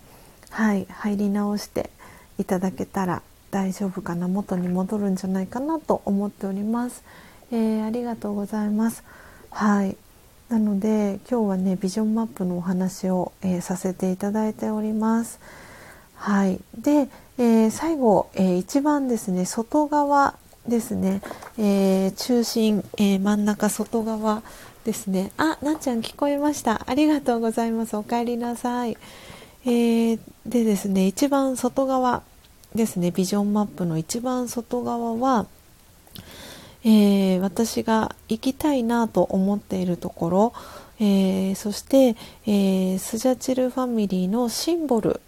[0.50, 1.90] はい入り直して
[2.38, 3.22] いただけたら
[3.52, 4.28] 大丈夫かな。
[4.28, 7.04] 元に戻るんじゃないかなと思っております、
[7.52, 9.04] えー、ありがとうございます。
[9.52, 9.96] はい。
[10.50, 15.40] なので今日はねビジョンマップのお話を、えー、させていただいております。
[16.16, 17.08] はい、で、
[17.38, 20.36] えー、最後、えー、一番ですね外側
[20.68, 21.22] ですね、
[21.58, 24.44] え中心、え真ん中外側
[24.84, 25.32] ですね。
[25.38, 26.82] あなっちゃん聞こえました。
[26.86, 27.96] ありがとうございます。
[27.96, 28.98] お帰りなさい、
[29.66, 32.24] えーでですね一番外側
[32.76, 33.12] ですね。
[33.12, 35.48] ビジョンマップの一番外側は
[36.84, 40.54] えー、私が行きたいなと思っているところ、
[41.00, 42.16] えー、そして、
[42.46, 45.22] えー、スジャチルファミリーのシンボル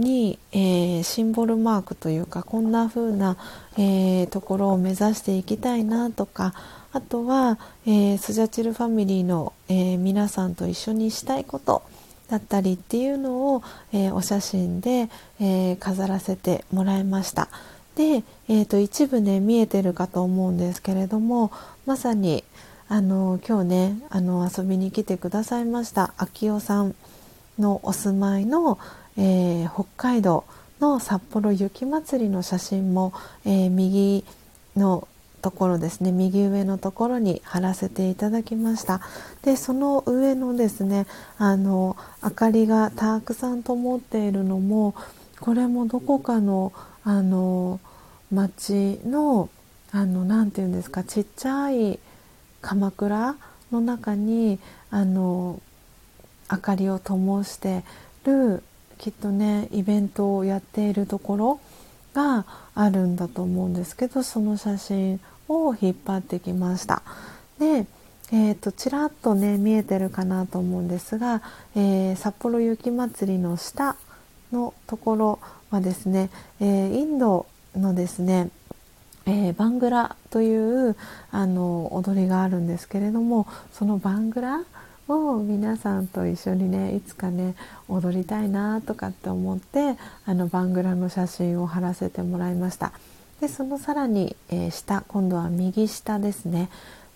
[0.00, 3.36] に、えシンボルマークというかこんな風な、
[3.76, 6.54] えところを目指していきたいなとか
[6.92, 11.82] あとは、えスジャチルファミリーの、え皆さんと一緒にしたいこと
[12.28, 13.62] だったりっていうのを、
[13.92, 17.48] えお写真で、え飾らせてもらいました。
[18.00, 21.52] で、えー、と一部ね見えてるかと思うんですけれども
[21.84, 22.44] まさに
[22.88, 26.94] あの今日ねあの遊びに来てくださいました秋代さん
[27.58, 28.78] のお住まいの、
[29.18, 30.44] えー、北海道
[30.80, 33.12] の札幌雪まつりの写真も、
[33.44, 34.24] えー、右
[34.76, 35.06] の
[35.42, 39.02] ところですね右上のところに貼らせていただきました。
[39.42, 41.06] でその上のですね
[41.36, 44.94] あの明かりがたくさん灯っているのも
[45.40, 46.72] これもどこかの
[47.04, 47.78] あの
[48.30, 49.48] 町の
[49.92, 51.98] あのなんていうんですかちっちゃい
[52.60, 53.34] 鎌倉
[53.72, 55.60] の中にあの
[56.50, 57.82] 明かりを灯して
[58.24, 58.62] る
[58.98, 61.60] きっとねイベントをやっているところ
[62.14, 62.44] が
[62.74, 67.02] あるんだと思うんですけどその写真を引っ張ってきました。
[67.58, 67.86] で
[68.32, 71.42] えーと、ちらっとね見えてるかなと思うんですが、
[71.74, 73.96] えー、札幌雪まつりの下
[74.52, 75.38] のところ
[75.70, 76.30] はですね、
[76.60, 78.50] えー、インドのですね、
[79.26, 80.96] えー、バングラという
[81.30, 84.64] あの踊りがあるんですけれどもそのバングラ
[85.08, 87.54] を皆さんと一緒にねいつかね
[87.88, 92.92] 踊りたいなとかって思ってあのバングラの写真を貼らせてもらいました。
[93.40, 96.68] でそのさらに、えー、下今度は右下ですね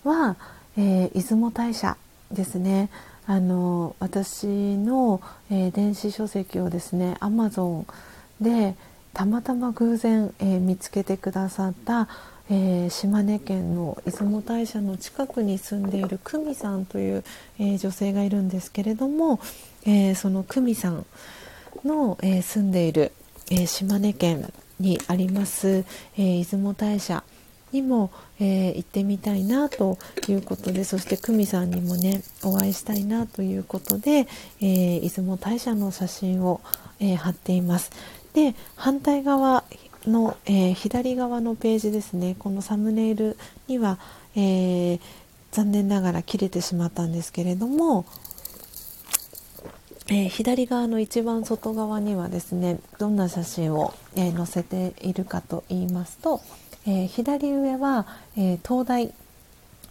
[0.03, 0.35] は、
[0.75, 1.97] えー、出雲大社
[2.31, 2.89] ですね。
[3.27, 5.19] あの私の、
[5.49, 7.85] えー、電子書籍をですね Amazon
[8.39, 8.75] で
[9.15, 12.09] たまたま偶然、えー、見つけてくださった、
[12.49, 17.23] えー、島根県の出雲大社の近くに住んでいる久美さんという、
[17.57, 19.39] え女性がいるんですけれども、
[19.85, 21.05] えその久美さん
[21.85, 23.13] の、え住んでいる、
[23.49, 24.51] え島根県
[24.81, 25.85] にあります、
[26.17, 27.23] え出雲大社
[27.71, 29.97] にも、えー、行ってみたいなと
[30.27, 34.27] いうことでそして久美さんにもねお会いしたいなということで、
[34.61, 36.61] えー、出雲大社の写真を、
[36.99, 37.91] えー、貼っています。
[38.35, 39.63] で反対側
[40.05, 42.35] の、え左側のページですね。
[42.37, 43.37] このサムネイル
[43.67, 43.97] には、
[44.35, 44.99] え
[45.51, 48.05] 残念ながら切れてしまったんですけれども
[50.07, 56.41] えー、左側の一番外側にはですねどんな写真を、え、載せているかと言いますと、
[56.85, 58.05] え、左上は、
[58.37, 59.11] え東大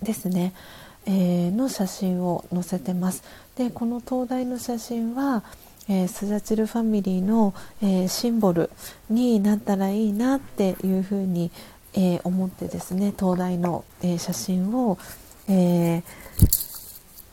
[0.02, 0.54] ですね、
[1.06, 3.24] え、の写真を載せてます。
[3.56, 5.42] でこの灯台の写真は、
[5.88, 8.70] えー、スジャチルファミリーの、えー、シンボル
[9.10, 11.50] になったらいいなっていうふうに、
[11.94, 14.98] えー、思ってですね灯台の、え写真を、
[15.48, 16.02] え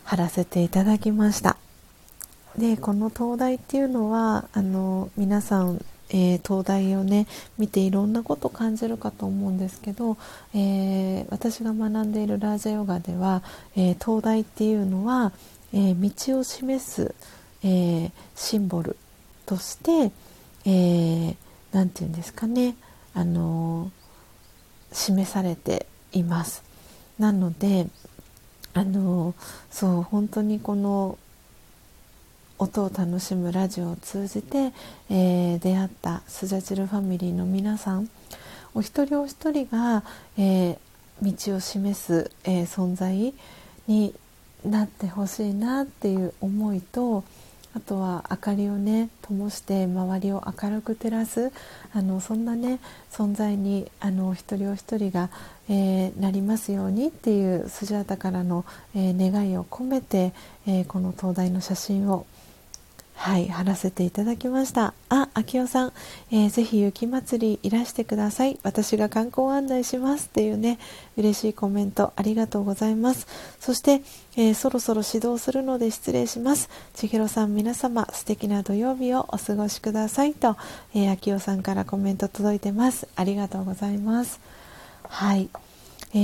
[0.03, 1.57] 貼らせていただきました。
[2.57, 5.83] でこの灯台っていうのはあの皆さん
[6.13, 10.17] えー、灯台をね見ていろんなこと感じるかと思うんですけど、
[10.53, 13.43] え、私が学んでいるラージャヨガでは、
[13.75, 15.31] えー、灯台っていうのは、
[15.73, 17.15] え道を示す、
[17.63, 18.97] えシンボル
[19.45, 20.11] として何、
[20.65, 22.75] えー、て言うんですかね、
[23.13, 23.91] あの
[24.91, 26.63] 示されています。
[27.19, 27.87] なので
[28.73, 29.33] あの
[29.69, 31.17] そう本当にこの
[32.57, 34.71] 音を楽しむラジオを通じて、
[35.09, 38.07] えー、出会ったスジャチルファミリーの皆さん
[38.73, 40.03] お一人お一人が、
[40.37, 43.33] えー、道を示す、えー、存在
[43.87, 44.13] に
[44.63, 47.23] なってほしいなっていう思いと
[47.73, 51.51] あとは明かりをね灯して周りを明るく照らす
[51.93, 52.79] あのそんなね
[53.11, 55.29] 存在にあの一人お一人が、
[55.69, 60.33] えー、なりますようにっていうスジャータからの、えー、願いを込めて、
[60.67, 62.25] えー、この灯台の写真を
[63.21, 64.95] はい貼らせていただきました。
[65.09, 65.93] あ、あきおさん、
[66.31, 68.57] えー、ぜひ雪まつりいらしてください。
[68.63, 70.79] 私が観光案内しますっていうね
[71.17, 73.27] 嬉しいコメントありがとうございます。
[73.59, 74.01] そして、
[74.37, 76.67] えー、そろそろ指導するので失礼します。
[76.95, 80.57] 千尋さん皆様素敵な土曜日をお過ごしくださいと、
[80.95, 83.07] えー、あきおさんからコメント届いてます。
[83.15, 84.39] ありがとうございます。
[85.03, 85.47] はい。
[86.15, 86.17] え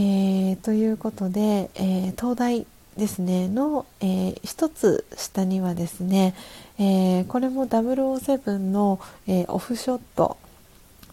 [0.53, 2.65] ー、ということで、えー、東大
[2.97, 6.33] ですねの、えー、一つ下にはですね、
[6.79, 10.37] えー、これも007の、えー、オフショット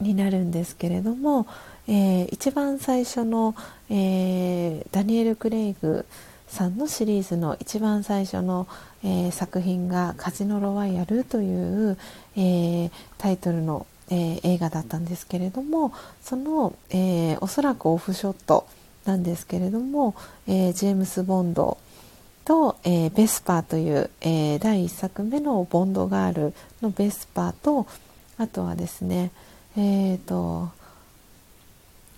[0.01, 1.47] になるんですけれども、
[1.87, 3.55] えー、一番最初の、
[3.91, 6.07] えダニエル・クレイグ
[6.49, 8.67] さんのシリーズの一番最初の、
[9.05, 11.99] え作品が「カジノ・ロワイヤル」という、
[12.37, 15.93] えタイトルの、え映画だったんですけれども
[16.23, 18.67] その、えおそらくオフショット
[19.05, 20.15] なんですけれども、
[20.47, 21.79] えジェームス・ボンド
[22.45, 27.87] と、えー、ベスパーという、えー、第1作目のボンドガールのベスパーと
[28.37, 29.31] あとはですね
[29.77, 30.69] えっ、ー、と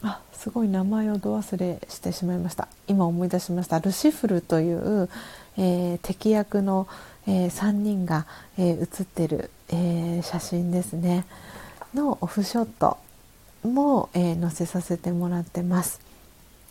[0.02, 2.68] あすごい名前をど忘れしてしまいました。
[2.86, 3.80] 今思い出しました。
[3.80, 5.08] ルシフルという、
[5.56, 6.86] え敵役の、
[7.26, 8.26] え3人が、
[8.58, 11.24] え写ってる、え写真ですね。
[11.94, 12.98] のオフショット
[13.64, 16.05] も、え載せさせてもらってます。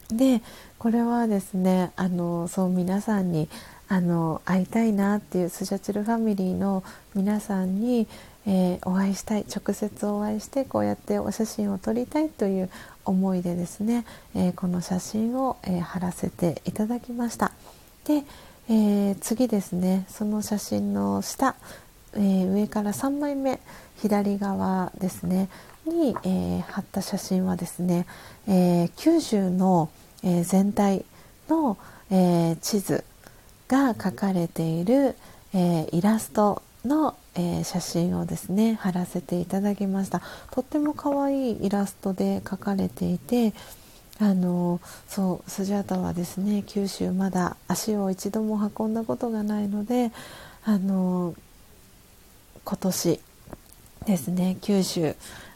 [0.10, 0.41] で
[0.77, 3.49] これはですねあのそう皆さんに
[3.88, 6.84] あの会いたいなっていうスジャチルファミリーの
[7.14, 8.07] 皆さんに、
[8.48, 12.69] えー、お会いしたい直接お会いしてこうやってお写真を撮りたいという
[13.03, 14.06] 思いでですね、
[14.36, 17.52] えー、この写真を、えー、貼らせていただきました。
[18.06, 18.23] で、
[18.68, 21.56] え次ですねその写真の下、
[22.15, 23.60] え上から3枚目
[23.98, 25.49] 左側ですね
[25.86, 28.06] に、え貼った写真はですね、
[28.48, 29.90] え九州の
[30.26, 31.06] えー、全体
[31.48, 31.78] の、
[32.10, 33.03] えー、地図
[33.68, 35.16] が描かれている、
[35.53, 40.22] えー、イラストの、え写真をですね貼らせていただきました。
[40.52, 43.53] とっても可愛いイラストで描かれていて
[44.20, 44.80] あの
[45.10, 50.14] そうスジャータはですね九州まだ足を一度も運んだことがないので
[50.64, 51.36] あの
[52.64, 53.20] 今年
[54.06, 55.14] ですね九州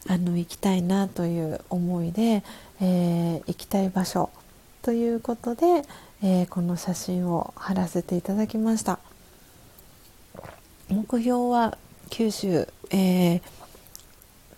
[0.08, 2.42] あの行きたいなという思いで、
[2.80, 4.30] えー、行きたい場所
[4.82, 5.84] ということで、
[6.22, 8.98] えー、この写真を貼らせていただきました。
[10.88, 11.78] 目標は
[12.08, 13.42] 九州、えー、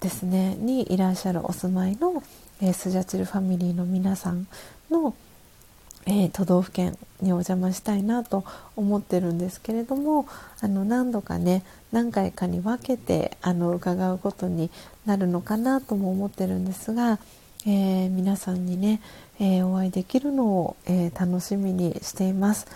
[0.01, 2.23] ですねにいらっしゃるお住まいの、
[2.61, 4.47] えー、スジャチルファミリーの皆さん
[4.91, 5.15] の、
[6.07, 8.45] えー、都道府県にお邪魔したいなと
[8.77, 10.27] 思ってるんですけれども
[10.61, 11.63] あの何度かね
[11.93, 14.71] 何回かに分けてあの伺うことに
[15.07, 17.19] なるのかなとも思ってるんですが、
[17.67, 19.01] えー、皆さんにね、
[19.39, 22.67] えー、お会いできるのを、え、楽しみにしています。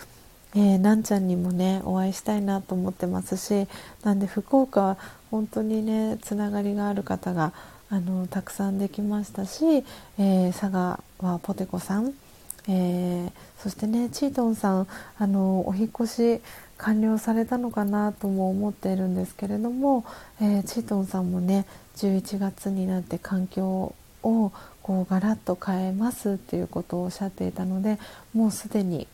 [0.55, 3.67] え、なんちゃんにもねお会いしたいなと思ってますし
[4.03, 4.97] なんで福岡は
[5.29, 7.51] 本当にねつながりがある方が
[7.89, 9.83] あのたくさんできましたし、
[10.17, 12.13] え佐賀はポテコさん、
[12.67, 14.87] えそしてねチートンさん
[15.17, 16.41] あのお引越し
[16.77, 20.05] 完了されたのかなとも思っているんですけれども、
[20.41, 21.65] えチートンさんもね
[21.95, 24.51] 11月になって環境を
[24.83, 27.99] こうガラッと変えますっていうことをおっしゃっていたので
[28.33, 29.07] もうすでに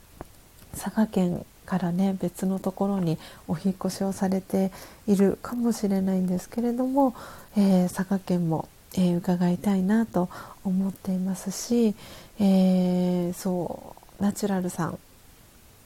[0.74, 3.18] 佐賀県からね別のところに
[3.48, 4.72] お引越しをされて
[5.08, 7.16] いるかもしれないんですけれども、
[7.56, 10.30] えー、佐賀県も、えー、伺いたいなと
[10.64, 11.96] 思っていますし、
[12.40, 15.00] えー、そうナチュラルさん。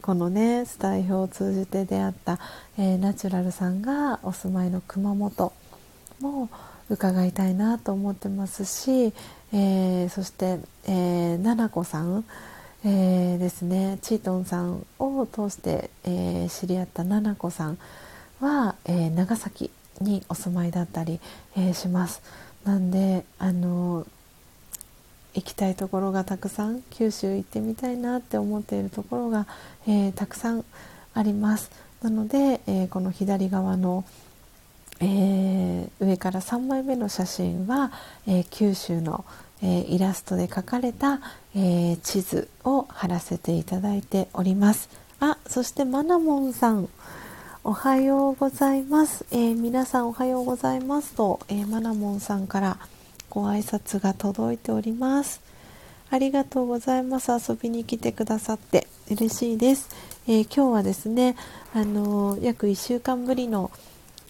[0.01, 2.39] このねスタイフを通じて出会った、
[2.77, 5.51] えー、ナチュラルさんがお住まいの熊本
[6.21, 6.49] も
[6.89, 9.13] 伺いたいなと思ってますし、
[9.51, 12.23] えー、そして、えー、な子さん、
[12.85, 13.99] えー、ですね。
[14.01, 17.77] チートンさんを通して、えー、知り合ったなな子さん
[18.39, 21.19] は、えー、長崎にお住まいだったり、
[21.57, 22.21] えー、します。
[22.63, 24.05] なんであの
[25.37, 29.45] 行きたいところがたくさん九州行ってみたいなって思っているところが、
[29.87, 30.65] えー、たくさん
[31.13, 31.69] あります。
[32.01, 34.03] なので、えー、この左側の、
[34.99, 37.91] えー、上から3枚目の写真は、
[38.25, 39.25] え九州の、
[39.61, 41.19] えイラストで描かれた、
[41.55, 44.89] え地図を貼らせていただいております。
[45.19, 46.89] あそしてマナモンさん
[47.63, 52.77] おはようございます、え皆さんおはようございますと、えマナモンさんから
[53.29, 55.41] ご挨拶が届いております。
[56.09, 57.31] ありがとうございます。
[57.31, 59.89] 遊びに来てくださって嬉しいです、
[60.27, 61.37] えー、今日はですね
[61.73, 63.71] あのー、約1週間ぶりの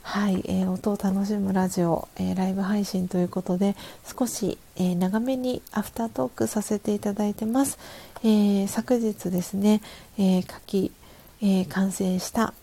[0.03, 3.75] はい、えー、音を楽しむラジオ、えライブ配信ということで
[4.17, 7.77] 少し、え長めにアフタートークさせていただいてます、
[8.23, 9.81] え昨日ですね、
[10.17, 10.93] え書き、
[11.41, 12.53] え完成した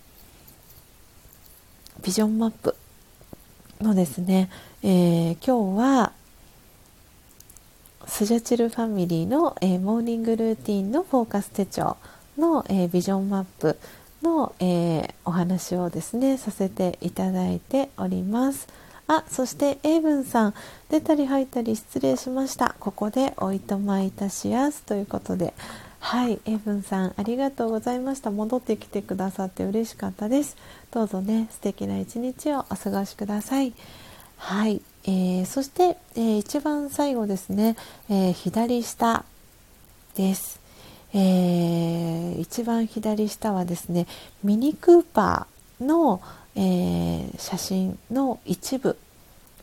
[2.02, 2.76] ビジョンマップ
[3.78, 4.48] のですね、
[4.82, 6.12] え今日は
[8.08, 11.96] スジャチルファミリーの、えー、モーニングルーティンのフォーカス手帳
[12.38, 13.78] の、えー、ビジョンマップ
[14.22, 18.68] の、えー、お話をですねさせていただいております。
[19.06, 20.54] あそしてエイブンさん
[20.88, 22.74] 出たり入ったり失礼しました。
[22.80, 25.54] ここでおいとまいたしやすということで。
[26.00, 28.30] はいエイブンさんありがとうございました。
[28.30, 30.54] 戻ってきてくださって嬉しかったです。
[30.90, 33.72] どうぞね素敵な一日をお過ごしください。
[34.36, 34.82] はい。
[35.06, 37.76] えー、そして、えー、一番最後ですね、
[38.08, 39.24] えー、左下
[40.14, 40.60] です、
[41.12, 44.06] え一番左下はですね
[44.42, 46.22] ミニクーパーの、
[46.54, 48.96] え写真の一部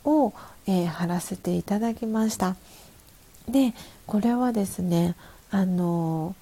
[0.03, 0.34] を、
[0.68, 2.55] え貼らせていただきました。
[3.47, 3.73] で
[4.05, 5.15] これはですね
[5.49, 6.35] あの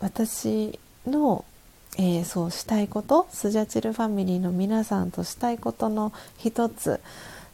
[0.00, 1.44] 私の
[1.98, 7.00] えー、そうしたいことスジャチルファミリーの皆さんとしたいことの一つ。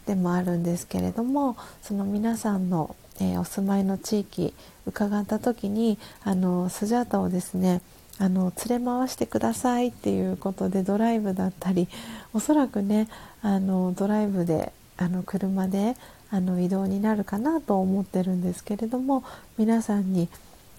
[0.07, 4.55] でもあるんですけれどもその皆さんの、えー、お住まいの地域
[4.87, 7.81] 伺った時にあのスジャータをですね
[8.19, 11.89] あの連れ回してくださいっていうことでドライブだったり
[12.35, 13.09] おそらくね
[13.43, 15.97] あのドライブであの車で
[16.31, 19.25] あの移動になるかなと思ってるんですけれども
[19.59, 20.29] 皆さんに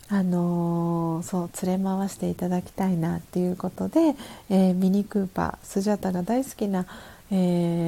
[0.09, 4.15] あのー、そう連れ回していただきたいなっていうことで、
[4.49, 6.85] えー、ミニクーパースジャタが大好きな、
[7.31, 7.35] え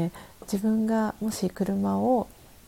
[0.07, 0.11] ー、
[0.51, 2.27] 自分がもし車を、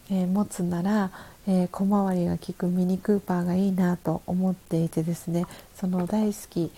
[0.09, 1.11] えー、持つなら、
[1.47, 5.45] えー、小回りが利くミニクーパーがいいなと思っていてですね
[5.75, 6.71] その大好き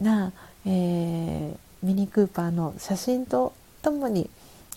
[0.00, 0.32] な、
[0.64, 3.52] えー、ミニクーパーの写真と
[3.82, 4.28] ともに、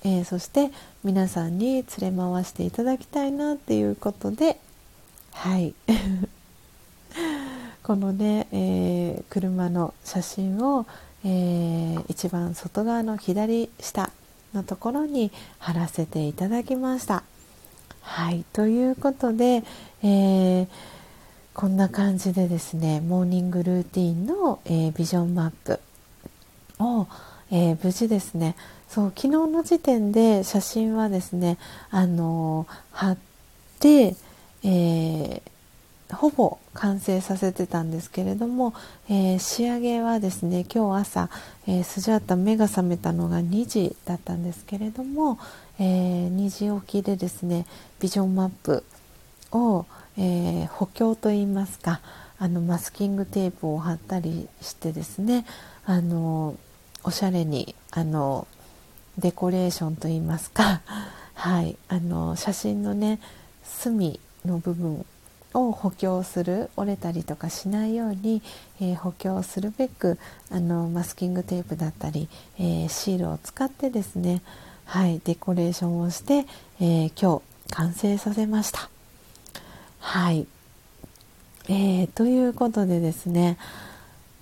[0.03, 0.69] えそして
[1.03, 4.59] 皆さんに連れ回していただきたいなっていうことで
[5.33, 5.73] はい。
[7.83, 10.85] このね、え車の写真を、
[11.23, 14.11] え一番外側の左下
[14.53, 17.23] のところに貼らせていただきました。
[18.01, 19.63] はいということで、
[20.03, 20.67] えー、
[21.53, 25.79] こんな感じでですねモーニングルーティンの、えー、ビジョンマップ
[26.79, 27.07] を、
[27.51, 28.55] えー、無事ですね
[28.87, 31.57] そう昨日の時点で写真はですね
[31.91, 33.17] あの貼っ
[33.79, 34.15] て、
[34.63, 35.41] え
[36.13, 38.73] ほぼ完成させてたんですけれども、
[39.09, 41.29] えー、仕上げはですね今日朝、
[41.67, 45.39] えー、スジャータ目が覚めたのが2時だったんですけれども、
[45.79, 47.65] えー、2時起きでですね
[47.99, 48.83] ビジョンマップ
[49.51, 49.85] を、
[50.17, 52.01] え補強といいますか
[52.37, 55.45] あのマスキングテープを貼ったりしてですね
[55.85, 56.57] あの
[57.03, 58.47] おしゃれにあの
[59.17, 60.81] デコレーションといいますか、
[61.35, 63.19] はい、あの写真のね
[63.63, 65.05] 隅の部分
[65.53, 68.41] を補強する折れたりとかしないように、
[68.79, 70.17] えー、補強するべく
[70.49, 74.41] あのマスキングテープだったり、えー、シールを使ってですね、
[74.85, 76.45] はい、デコレーションをして、
[76.79, 78.89] えー、今日完成させました。
[79.99, 80.47] はい、
[81.69, 83.57] えー、ということでですね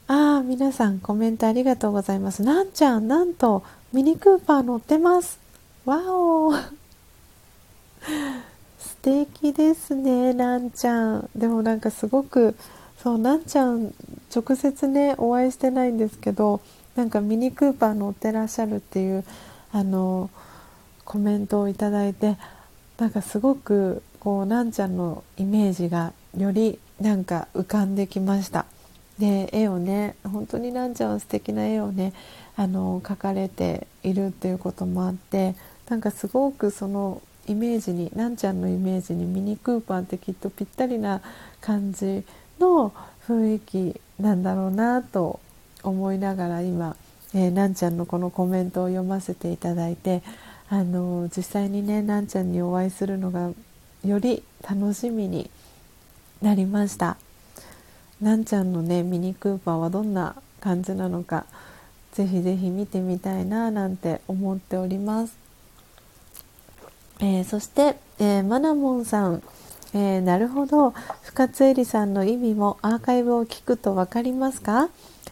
[0.08, 2.42] ああ皆さんコメントありがとうございます。
[2.42, 3.64] なんちゃんなんと
[3.94, 5.40] ミニクーパー乗ってます。
[5.86, 6.54] わお
[9.02, 11.30] 敵ですねなんちゃん。
[11.36, 12.56] でもなんかすごく
[13.02, 13.94] そうなんちゃん
[14.36, 16.62] 直接ねお会いしてないんですけど
[16.96, 19.24] なんかミニクーパー乗ってらっしゃるっていう
[19.72, 20.30] あの
[21.06, 22.38] コメントをいただいて
[22.98, 28.66] なんかすごくこうなんちゃんのイメージがよりなんか浮かんできました。
[29.18, 32.14] で絵をね本当になんちゃんは素敵な絵をね
[32.56, 35.56] あの描かれているっていうこともあって
[35.90, 41.22] なんかすごくそのイメージになんちゃんのイメージにミニクーパーってきっとぴったりな
[41.62, 42.24] 感じ
[42.60, 42.94] の
[43.28, 45.40] 雰囲気なんだろうなと
[45.84, 46.96] 思いながら今、
[47.34, 50.22] えー、なんちゃんのこのコメントを読ませていただいて
[50.70, 53.52] あの実際にねなんちゃんにお会いするのが
[54.06, 55.50] より楽しみに
[56.42, 57.18] なりました。
[58.22, 61.46] なんちゃんのねミニクーパーはどんな感じなのか
[62.12, 65.38] ぜひぜひ見てみたいななんて思っております、
[67.20, 69.44] えー、そして、えー、マナモンさん。
[69.94, 70.94] えー、なるほど。
[71.24, 74.90] 深津絵里さんの意味もアーカイブを聞くと分かりますか、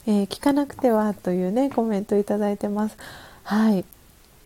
[0.07, 2.97] え、聞かなくてはというねコメントいただいてます。
[3.43, 3.85] はい。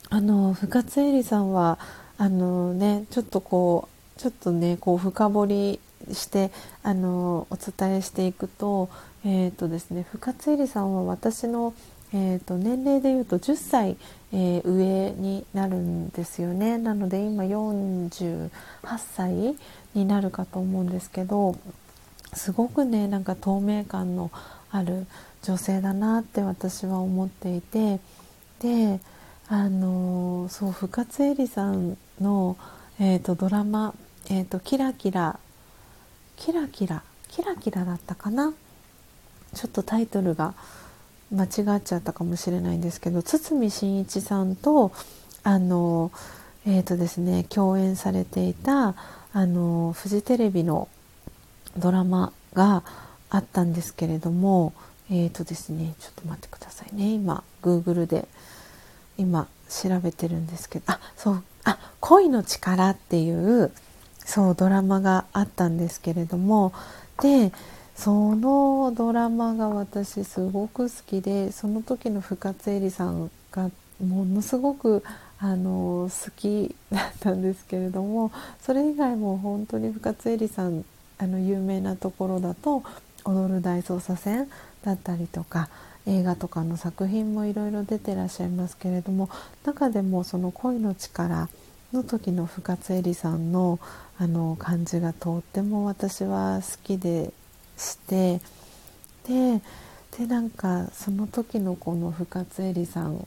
[0.09, 1.79] あの深津絵里さんは
[2.17, 3.87] あのねちょっとこ
[4.17, 5.79] うちょっとねこう深掘り
[6.13, 6.51] して
[6.83, 8.89] あのお伝えしていくと,、
[9.23, 11.73] えーとですね、深津絵里さんは私の、
[12.13, 13.97] えーと、年齢でいうと10歳、
[14.33, 16.77] えー、上になるんですよね。
[16.77, 18.49] なので今48
[18.97, 19.55] 歳
[19.93, 21.55] になるかと思うんですけど
[22.33, 24.31] すごくねなんか透明感の
[24.71, 25.05] ある
[25.43, 27.99] 女性だなって私は思っていて
[28.59, 28.99] で
[29.49, 32.55] あのそう深津絵里さんの、
[32.99, 33.93] えーと、ドラマ、
[34.29, 35.37] えーと「キラキラ
[36.37, 38.53] キラキラキラキラだったかな？
[39.53, 40.53] ちょっとタイトルが
[41.31, 44.91] 間違っちゃったかもしれないんですけど堤真一さんと
[45.43, 46.11] あの
[46.65, 48.95] えーとですね共演されていた
[49.33, 50.87] あのフジテレビの
[51.77, 52.83] ドラマが
[53.29, 54.73] あったんですけれども
[55.09, 57.13] えーとですねちょっと待ってくださいね。
[57.13, 58.27] 今 Google で
[59.17, 63.71] 今調べてるんですけどあそうあ恋の力っていう
[64.25, 66.73] そうドラマがあったんですけれども
[67.21, 67.51] で
[68.03, 73.69] そのドラマが私すごく好きでその時の深津絵里さんが
[74.03, 75.03] ものすごく
[75.37, 80.83] あの好きだったんですけれどもそれ以外も本当に深津絵里さん
[81.19, 82.81] あの有名なところだと
[83.23, 84.49] 「踊る大捜査線」
[84.83, 85.69] だったりとか
[86.07, 89.29] 映画とかの作品もいろいろ出てらっしゃいますけれども
[89.63, 91.49] 中でもその「恋の力」
[91.93, 93.77] の時の深津絵里さんの
[94.17, 97.31] あの感じがとっても私は好きで
[97.81, 98.39] して
[99.27, 99.61] で
[100.17, 103.25] でなんかその時のこの深津絵里さん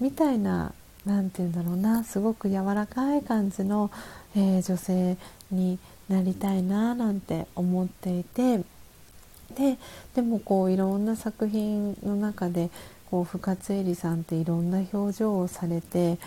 [0.00, 0.72] みたいな
[1.04, 3.90] 何て言うんだろうなすごく柔らかい感じの、
[4.36, 5.16] えー、女性
[5.50, 8.58] になりたいななんて思っていて
[9.54, 9.78] で
[10.14, 12.70] でもこういろんな作品の中で
[13.10, 16.18] こう深津絵里さんっていろんな表情をされて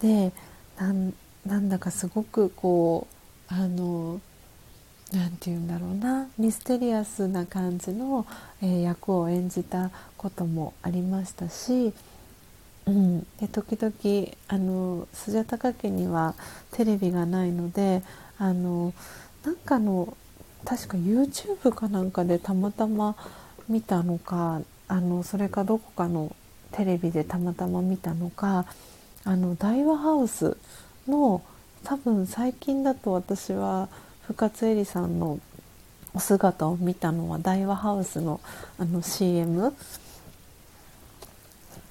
[0.00, 0.32] で
[0.78, 3.06] なんだかすごくこ
[3.50, 4.20] うあの
[5.12, 8.26] 何て言うんだろうなミステリアスな感じの、
[8.62, 11.92] えー、役を演じたこともありましたし
[12.86, 16.34] うん、で時々あのスジャタカ家には
[16.72, 18.02] テレビがないので
[18.38, 18.92] あの
[19.44, 20.16] なんかの
[20.64, 23.16] 確か YouTube かなんかでたまたま
[23.68, 26.34] 見たのかあのそれかどこかの
[26.72, 28.66] テレビでたまたま見たのか
[29.24, 30.56] あの大和ハウス
[31.06, 31.42] の
[31.84, 33.88] 多分最近だと私は
[34.32, 35.38] 深津絵里さんの
[36.14, 38.40] お姿を見たのは大和ハウスの
[38.78, 39.74] あの CM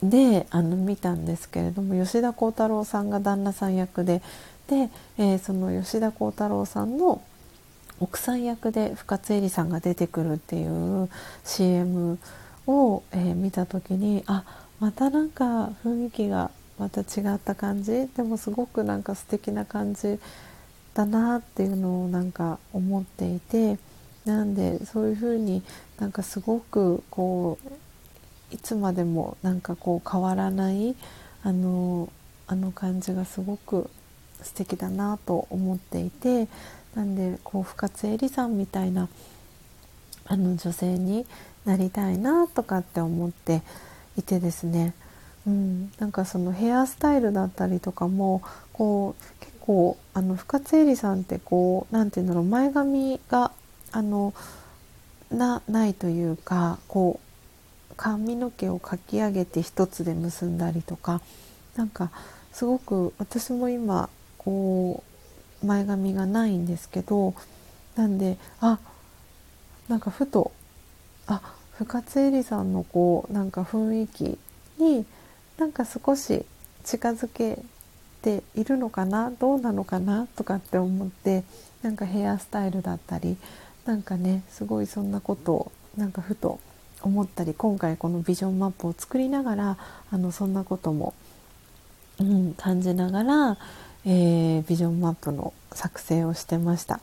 [0.01, 4.23] であの見たんですけれども吉田鋼太郎さんが旦那さん役で
[4.67, 4.89] で、
[5.19, 7.21] えー、その吉田鋼太郎さんの
[7.99, 10.65] 奥さん役で深津絵里さんが出てくるってい
[11.03, 11.07] う
[11.43, 12.17] CM
[12.65, 14.43] を、えー、見た時にあ
[14.79, 16.49] またなんか雰囲気が
[16.79, 17.03] また違
[17.35, 18.07] った感じ？
[18.17, 20.19] でもすごくなんか素敵な感じ
[20.93, 23.77] だなっていうのをなんか思っていて
[24.25, 25.63] なんでそういうふうに
[25.99, 30.95] なんかすごくこういつまでもなんかこう変わらない
[31.43, 32.09] あの
[32.47, 33.89] あの感じがすごく
[34.41, 36.47] 素敵だなと思っていて
[36.95, 39.07] なんでこう深津絵里さんみたいな
[40.25, 41.25] あの女性に
[41.65, 43.61] なりたいなとかって思って
[44.17, 44.93] いてですね、
[45.47, 48.41] うん、なんかそのヘアスタイルだったりとかも
[48.73, 53.51] こう結構あの深津絵里さんってこう何て言うんだろう前髪が
[53.91, 54.33] あの
[55.31, 57.19] なないというかこ
[57.91, 61.21] う髪の毛をかき上げて一つで結んだりとか
[61.75, 62.11] なんか
[62.51, 65.03] すごく私も今こ
[65.63, 67.33] う前髪がないんですけど
[67.95, 68.79] なんであ
[69.87, 70.51] なんかふと
[71.27, 71.41] あ
[71.77, 74.37] 深津絵里さんのこうなんか雰囲気
[74.77, 75.05] に
[75.57, 76.45] なんか少し
[76.83, 77.59] 近づけ
[78.21, 81.43] ているのかなどうなのかなとかって思って
[81.81, 83.37] なんかヘアスタイルだったり
[83.85, 86.59] なんかねすごいそんなことをなんかふと
[87.01, 89.77] 思ったり今回このビジョンマップを作りながら
[90.11, 91.13] あのそんなことも、
[92.19, 93.57] うん、感じながら、
[94.05, 96.99] えー、ビジョンマップの作成をしてました。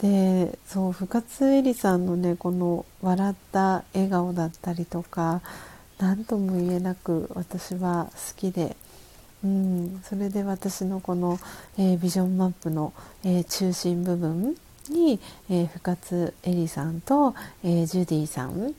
[0.00, 5.40] でそう深津絵里さんのねこの笑った笑顔だったりとか
[5.98, 8.76] 何とも言えなく私は好きで、
[9.44, 11.38] うん、それで私のこの、
[11.78, 12.92] えー、ビジョンマップの、
[13.24, 14.56] えー、中心部分
[14.88, 18.74] に、えー、深津絵里さんと、えジュディさん、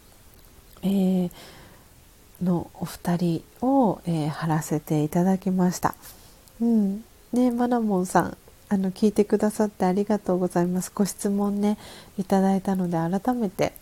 [0.83, 1.29] え
[2.43, 5.95] のお二人を、え貼らせていただきました。
[6.61, 7.03] うん。
[7.31, 8.37] ね、マナモンさん
[8.67, 10.91] あの聞いてくださってありがとうございます。
[10.93, 11.77] ご質問ね
[12.17, 13.73] いただいたので改めて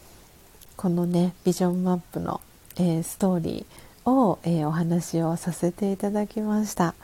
[0.76, 2.42] このねビジョンマップの、
[2.78, 6.96] え、ストーリーを、えー、お話をさせていただきました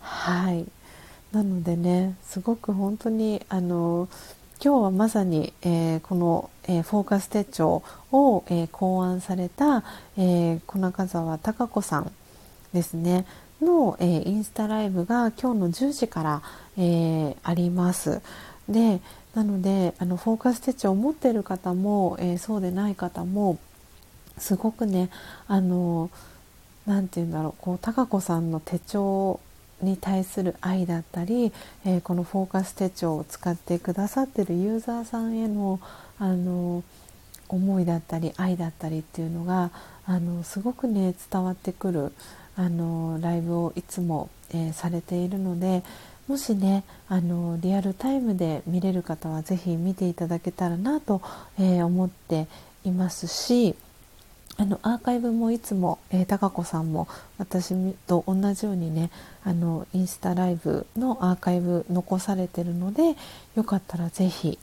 [0.00, 0.66] はい
[1.32, 4.08] なのでねすごく本当にあの
[4.64, 7.82] 今日はまさに、えー、この、えー、フォーカス手帳
[8.12, 9.84] を、えー、考案された、
[10.16, 12.12] え小中澤孝子さん
[12.72, 13.26] ですね
[13.60, 16.42] の、えインスタライブが今日の10時から、
[16.78, 18.22] えー、あります。
[18.68, 19.00] で
[19.34, 23.58] なのであのフォーカス手帳を持ってる方も、えー、そうでない方も
[24.38, 25.10] すごくね
[25.46, 26.10] あの
[26.86, 29.40] 何て言うんだろうこう貴子さんの手帳
[29.82, 31.52] に対する愛だったり、
[31.84, 35.80] えー、このフォーカス手帳を使ってくださってるユーザーさんへの
[36.18, 36.82] あの
[37.48, 39.70] 思いだったり愛だったりっていうのが
[40.06, 42.12] あのすごくね伝わってくる
[42.56, 45.82] あのライブをいつも、えー、されているので
[46.26, 51.20] もしねあのリアルタイムで見れる方は是非見ていただけたらなと、
[51.58, 52.46] えー、思って
[52.84, 53.74] いますし
[54.56, 57.08] あのアーカイブもいつも、えー、高子さんも
[57.38, 57.74] 私
[58.06, 59.10] と同じようにね
[59.42, 63.16] あのインスタライブのアーカイブ残されてるので
[63.56, 64.58] よかったら是非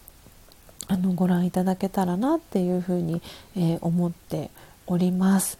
[0.87, 3.21] あのご覧いただけたらなっていうふうに、
[3.55, 4.49] えー、思って
[4.87, 5.57] おります。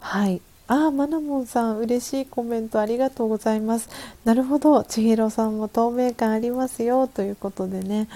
[0.00, 3.88] はいああ、マナモンさん、嬉しいコメントありがとうございます。
[4.24, 8.06] なるほど、千尋さんも透明感ありますよということでね。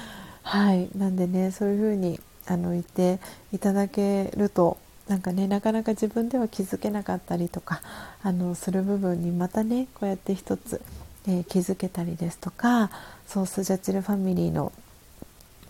[0.44, 3.18] はい、なんでね、そういうふうにあの言って
[3.52, 4.76] いただけると、
[5.08, 7.82] なんかね、なかなか自分では気づけなかったりとか、
[8.22, 10.80] あのする部分にまたね、こうやって一つ、
[11.26, 12.90] えー、気づけたりですとか、
[13.26, 14.72] ソースジャチルファミリーの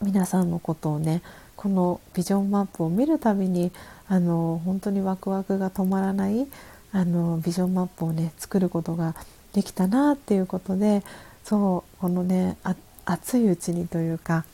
[0.03, 1.23] 皆さんのことをね、
[1.57, 3.73] このビジョンマップを見るたびに
[4.09, 6.47] あの本当にワクワクが止まらない
[6.93, 9.15] あのビジョンマップをね作ることが
[9.53, 11.03] できたなっていうことで
[11.43, 12.57] そうこのね
[13.05, 14.45] 熱いうちにというか、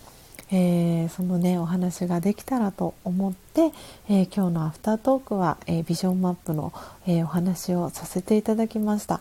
[0.52, 3.72] えー、そのねお話ができたらと思って、
[4.08, 6.72] えー、今日のアフタートークは、えー、ビジョンマップの、
[7.06, 9.20] えお話をさせていただきました、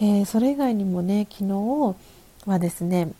[0.00, 1.96] えそれ以外にもね昨日
[2.46, 3.12] はですね、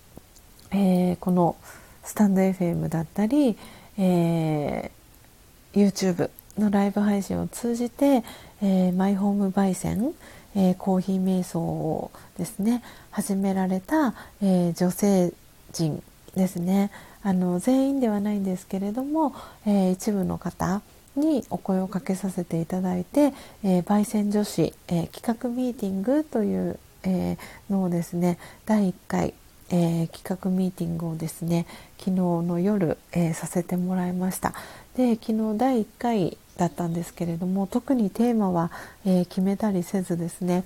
[0.72, 1.56] えこの
[2.02, 3.56] スタンド FM だったり、
[3.98, 4.90] え
[5.74, 8.24] YouTube のライブ配信を通じて、
[8.62, 10.14] え、マイホーム焙煎、
[10.54, 15.32] えー、コーヒー瞑想をですね始められた、えー、女性
[15.72, 16.02] 陣
[16.34, 16.90] ですね。
[17.22, 19.34] あの全員ではないんですけれども、
[19.66, 20.82] え一部の方
[21.16, 23.32] にお声をかけさせていただいて、
[23.62, 27.36] え焙煎女子、え企画ミーティングという、え
[27.68, 29.34] のをですね第1回
[29.70, 31.66] え、企画ミーティングをですね
[31.98, 34.52] 昨日の夜、え、させてもらいました。
[34.96, 38.70] で昨日第1回だったんですけれども特にテーマは、
[39.04, 40.64] え、決めたりせずですね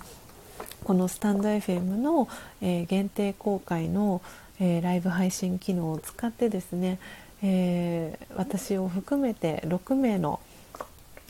[0.84, 2.28] このスタンド FM の、
[2.60, 4.22] え限定公開の、
[4.60, 6.98] えライブ配信機能を使ってですね、
[7.42, 10.40] え私を含めて6名の、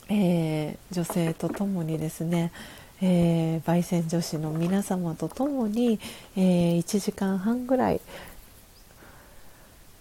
[0.09, 2.52] え女性とともにですね
[3.06, 5.98] え、焙煎女子の皆様と共に、
[6.36, 8.01] えー、1時間半ぐらい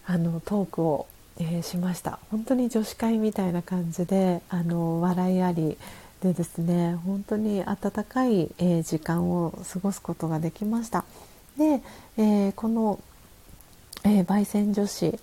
[0.06, 1.06] あのトークを、
[1.38, 2.18] え、しました。
[2.30, 5.76] 本当に女子会みたいな感じであの笑いあり
[6.22, 11.04] でですね本当に温かい、え時間を過ごすことができました。
[11.58, 11.82] で、
[12.16, 13.00] えこの、
[14.04, 15.18] え焙煎女子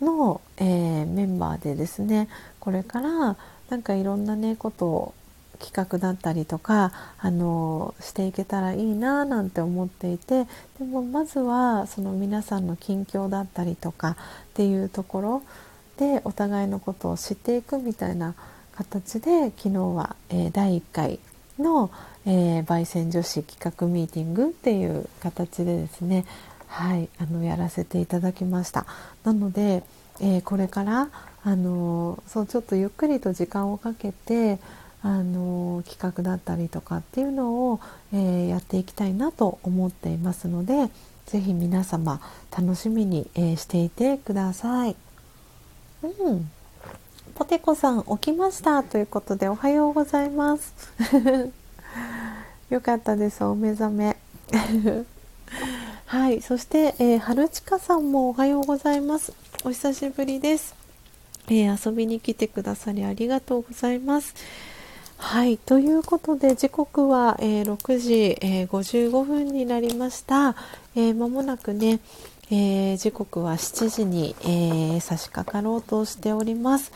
[0.00, 2.28] の、えメンバーでですね
[2.58, 3.36] これから
[3.68, 5.14] なんかいろんなねことを
[5.58, 10.46] 企画だったりとかあのしていけたらいいななんて思っていて
[10.78, 14.16] でもまずはその皆さんの近況だったりとかっ
[14.54, 15.42] ていうところ
[15.96, 18.34] でお互いのことを知っていくみたいな
[18.74, 21.20] 形で昨日は、えー、第1回
[21.58, 21.90] の、
[22.26, 26.24] えー、焙煎女子企画ミーティングっていう形でですね
[26.74, 28.84] はいあのやらせていただきました。
[29.22, 29.84] なので、
[30.20, 31.08] えー、これから
[31.44, 34.58] あのそうちょっとゆっくりと時間をかけて
[35.00, 37.80] あの企画だったりとかっていうのを、
[38.12, 40.90] えー、やっていきたいなと思っていますので
[41.26, 42.20] 是非皆様
[42.50, 44.96] 楽しみに、えー、していてください。
[46.02, 46.50] うん。
[47.36, 50.74] ポテコさん起きましたということでおはようございます。
[52.68, 53.44] よかったです。
[53.44, 54.16] お目覚め。
[56.06, 59.32] はいそして、えー、春近さんもおはようございます。
[59.64, 60.76] お久しぶりです、
[61.48, 64.34] えー、遊びに来てくださりありがとうございます。
[65.16, 68.12] はいということで時刻は、えー、6時、
[68.42, 70.54] えー、55分になりました、
[70.94, 72.00] えー、間もなくね、
[72.50, 76.92] えー、時刻は7時に、えー、差し掛かろうとしております。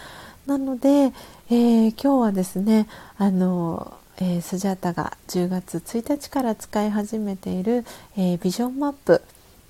[0.47, 2.87] なので、えー、今日はですね
[3.17, 7.85] あの、えスジャータが10月1日から使い始めている、
[8.17, 9.23] えビジョンマップ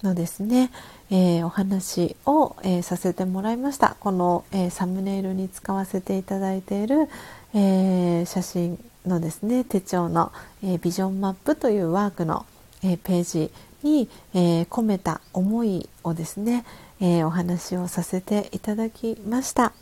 [0.03, 0.71] のですね、
[1.11, 7.09] えお話を、えさせてもらいましたこの、えサムネイルに使わせていただいている、
[7.55, 10.33] え写真のですね手帳の、
[10.65, 12.47] えビジョンマップというワークの、
[12.83, 13.53] えページ
[13.83, 16.65] に、え、込めた思いをですね、
[17.01, 19.73] え、お話をさせていただきました。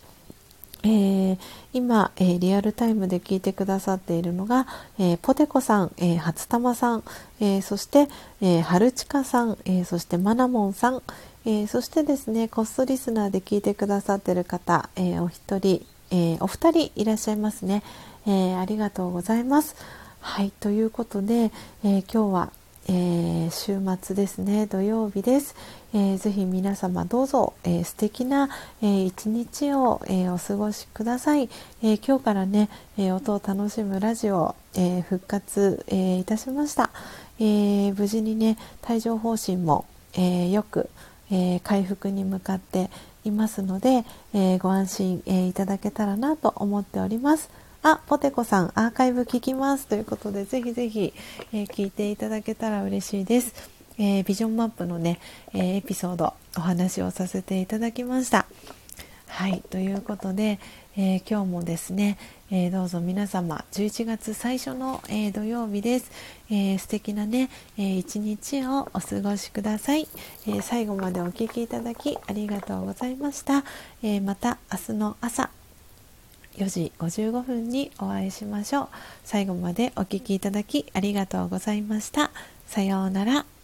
[0.83, 1.39] えー、
[1.73, 4.67] 今、えー、リアルタイムで聞いてくださっているのが、
[4.99, 7.05] えー、ポテコさん、えー、初玉さん、
[7.41, 8.09] えそして、
[8.41, 11.03] えー、春近さん、えそしてマナモンさん、
[11.45, 17.83] えそしてですねコストリスナーで聞いてくださっている方、えお一人、えお二人いらっしゃいますね、
[18.27, 19.77] えありがとうございます。
[20.21, 21.53] はいということで、
[21.85, 22.53] え今日は
[22.89, 25.57] えー、週末ですね土曜日です、
[25.93, 28.49] えー、ぜひ皆様どうぞ、えー、素敵な、
[28.81, 31.49] えー、一日を、えー、お過ごしください、
[31.83, 36.91] えー、今日からね、えー、音を楽しむラジオ、えー、復活、えー、いたしました、
[37.41, 38.57] えー、無事にね
[38.89, 39.85] 帯状疱疹も、
[40.15, 40.89] えー、よく、
[41.33, 42.89] えー、回復に向かって
[43.25, 47.51] いますので、えー、ご安心、えー、いただけたらなと思っております。
[47.89, 51.15] あ、ポテコさん、アーカイブ聞きますということで、ぜひぜひ、
[51.53, 53.55] えー、聞いていただけたら嬉しいです。
[53.97, 55.21] えー、ビジョンマップのね、
[55.55, 58.47] えー、エピソード、お話をさせていただきました。
[59.29, 60.59] はい、ということで、
[60.97, 62.17] え今日もですね、
[62.51, 66.11] えどうぞ皆様、11月最初の、え土曜日です。
[66.51, 70.09] え素敵なね、え一日をお過ごしください、
[70.49, 73.65] え最後までお聴きいただきありがとうございました。
[74.03, 75.51] えまた明日の朝、
[76.57, 78.89] 4時55分にお会いしましょう。
[79.25, 82.31] 最後までお聴きいただきありがとうございました。
[82.67, 83.56] さようなら。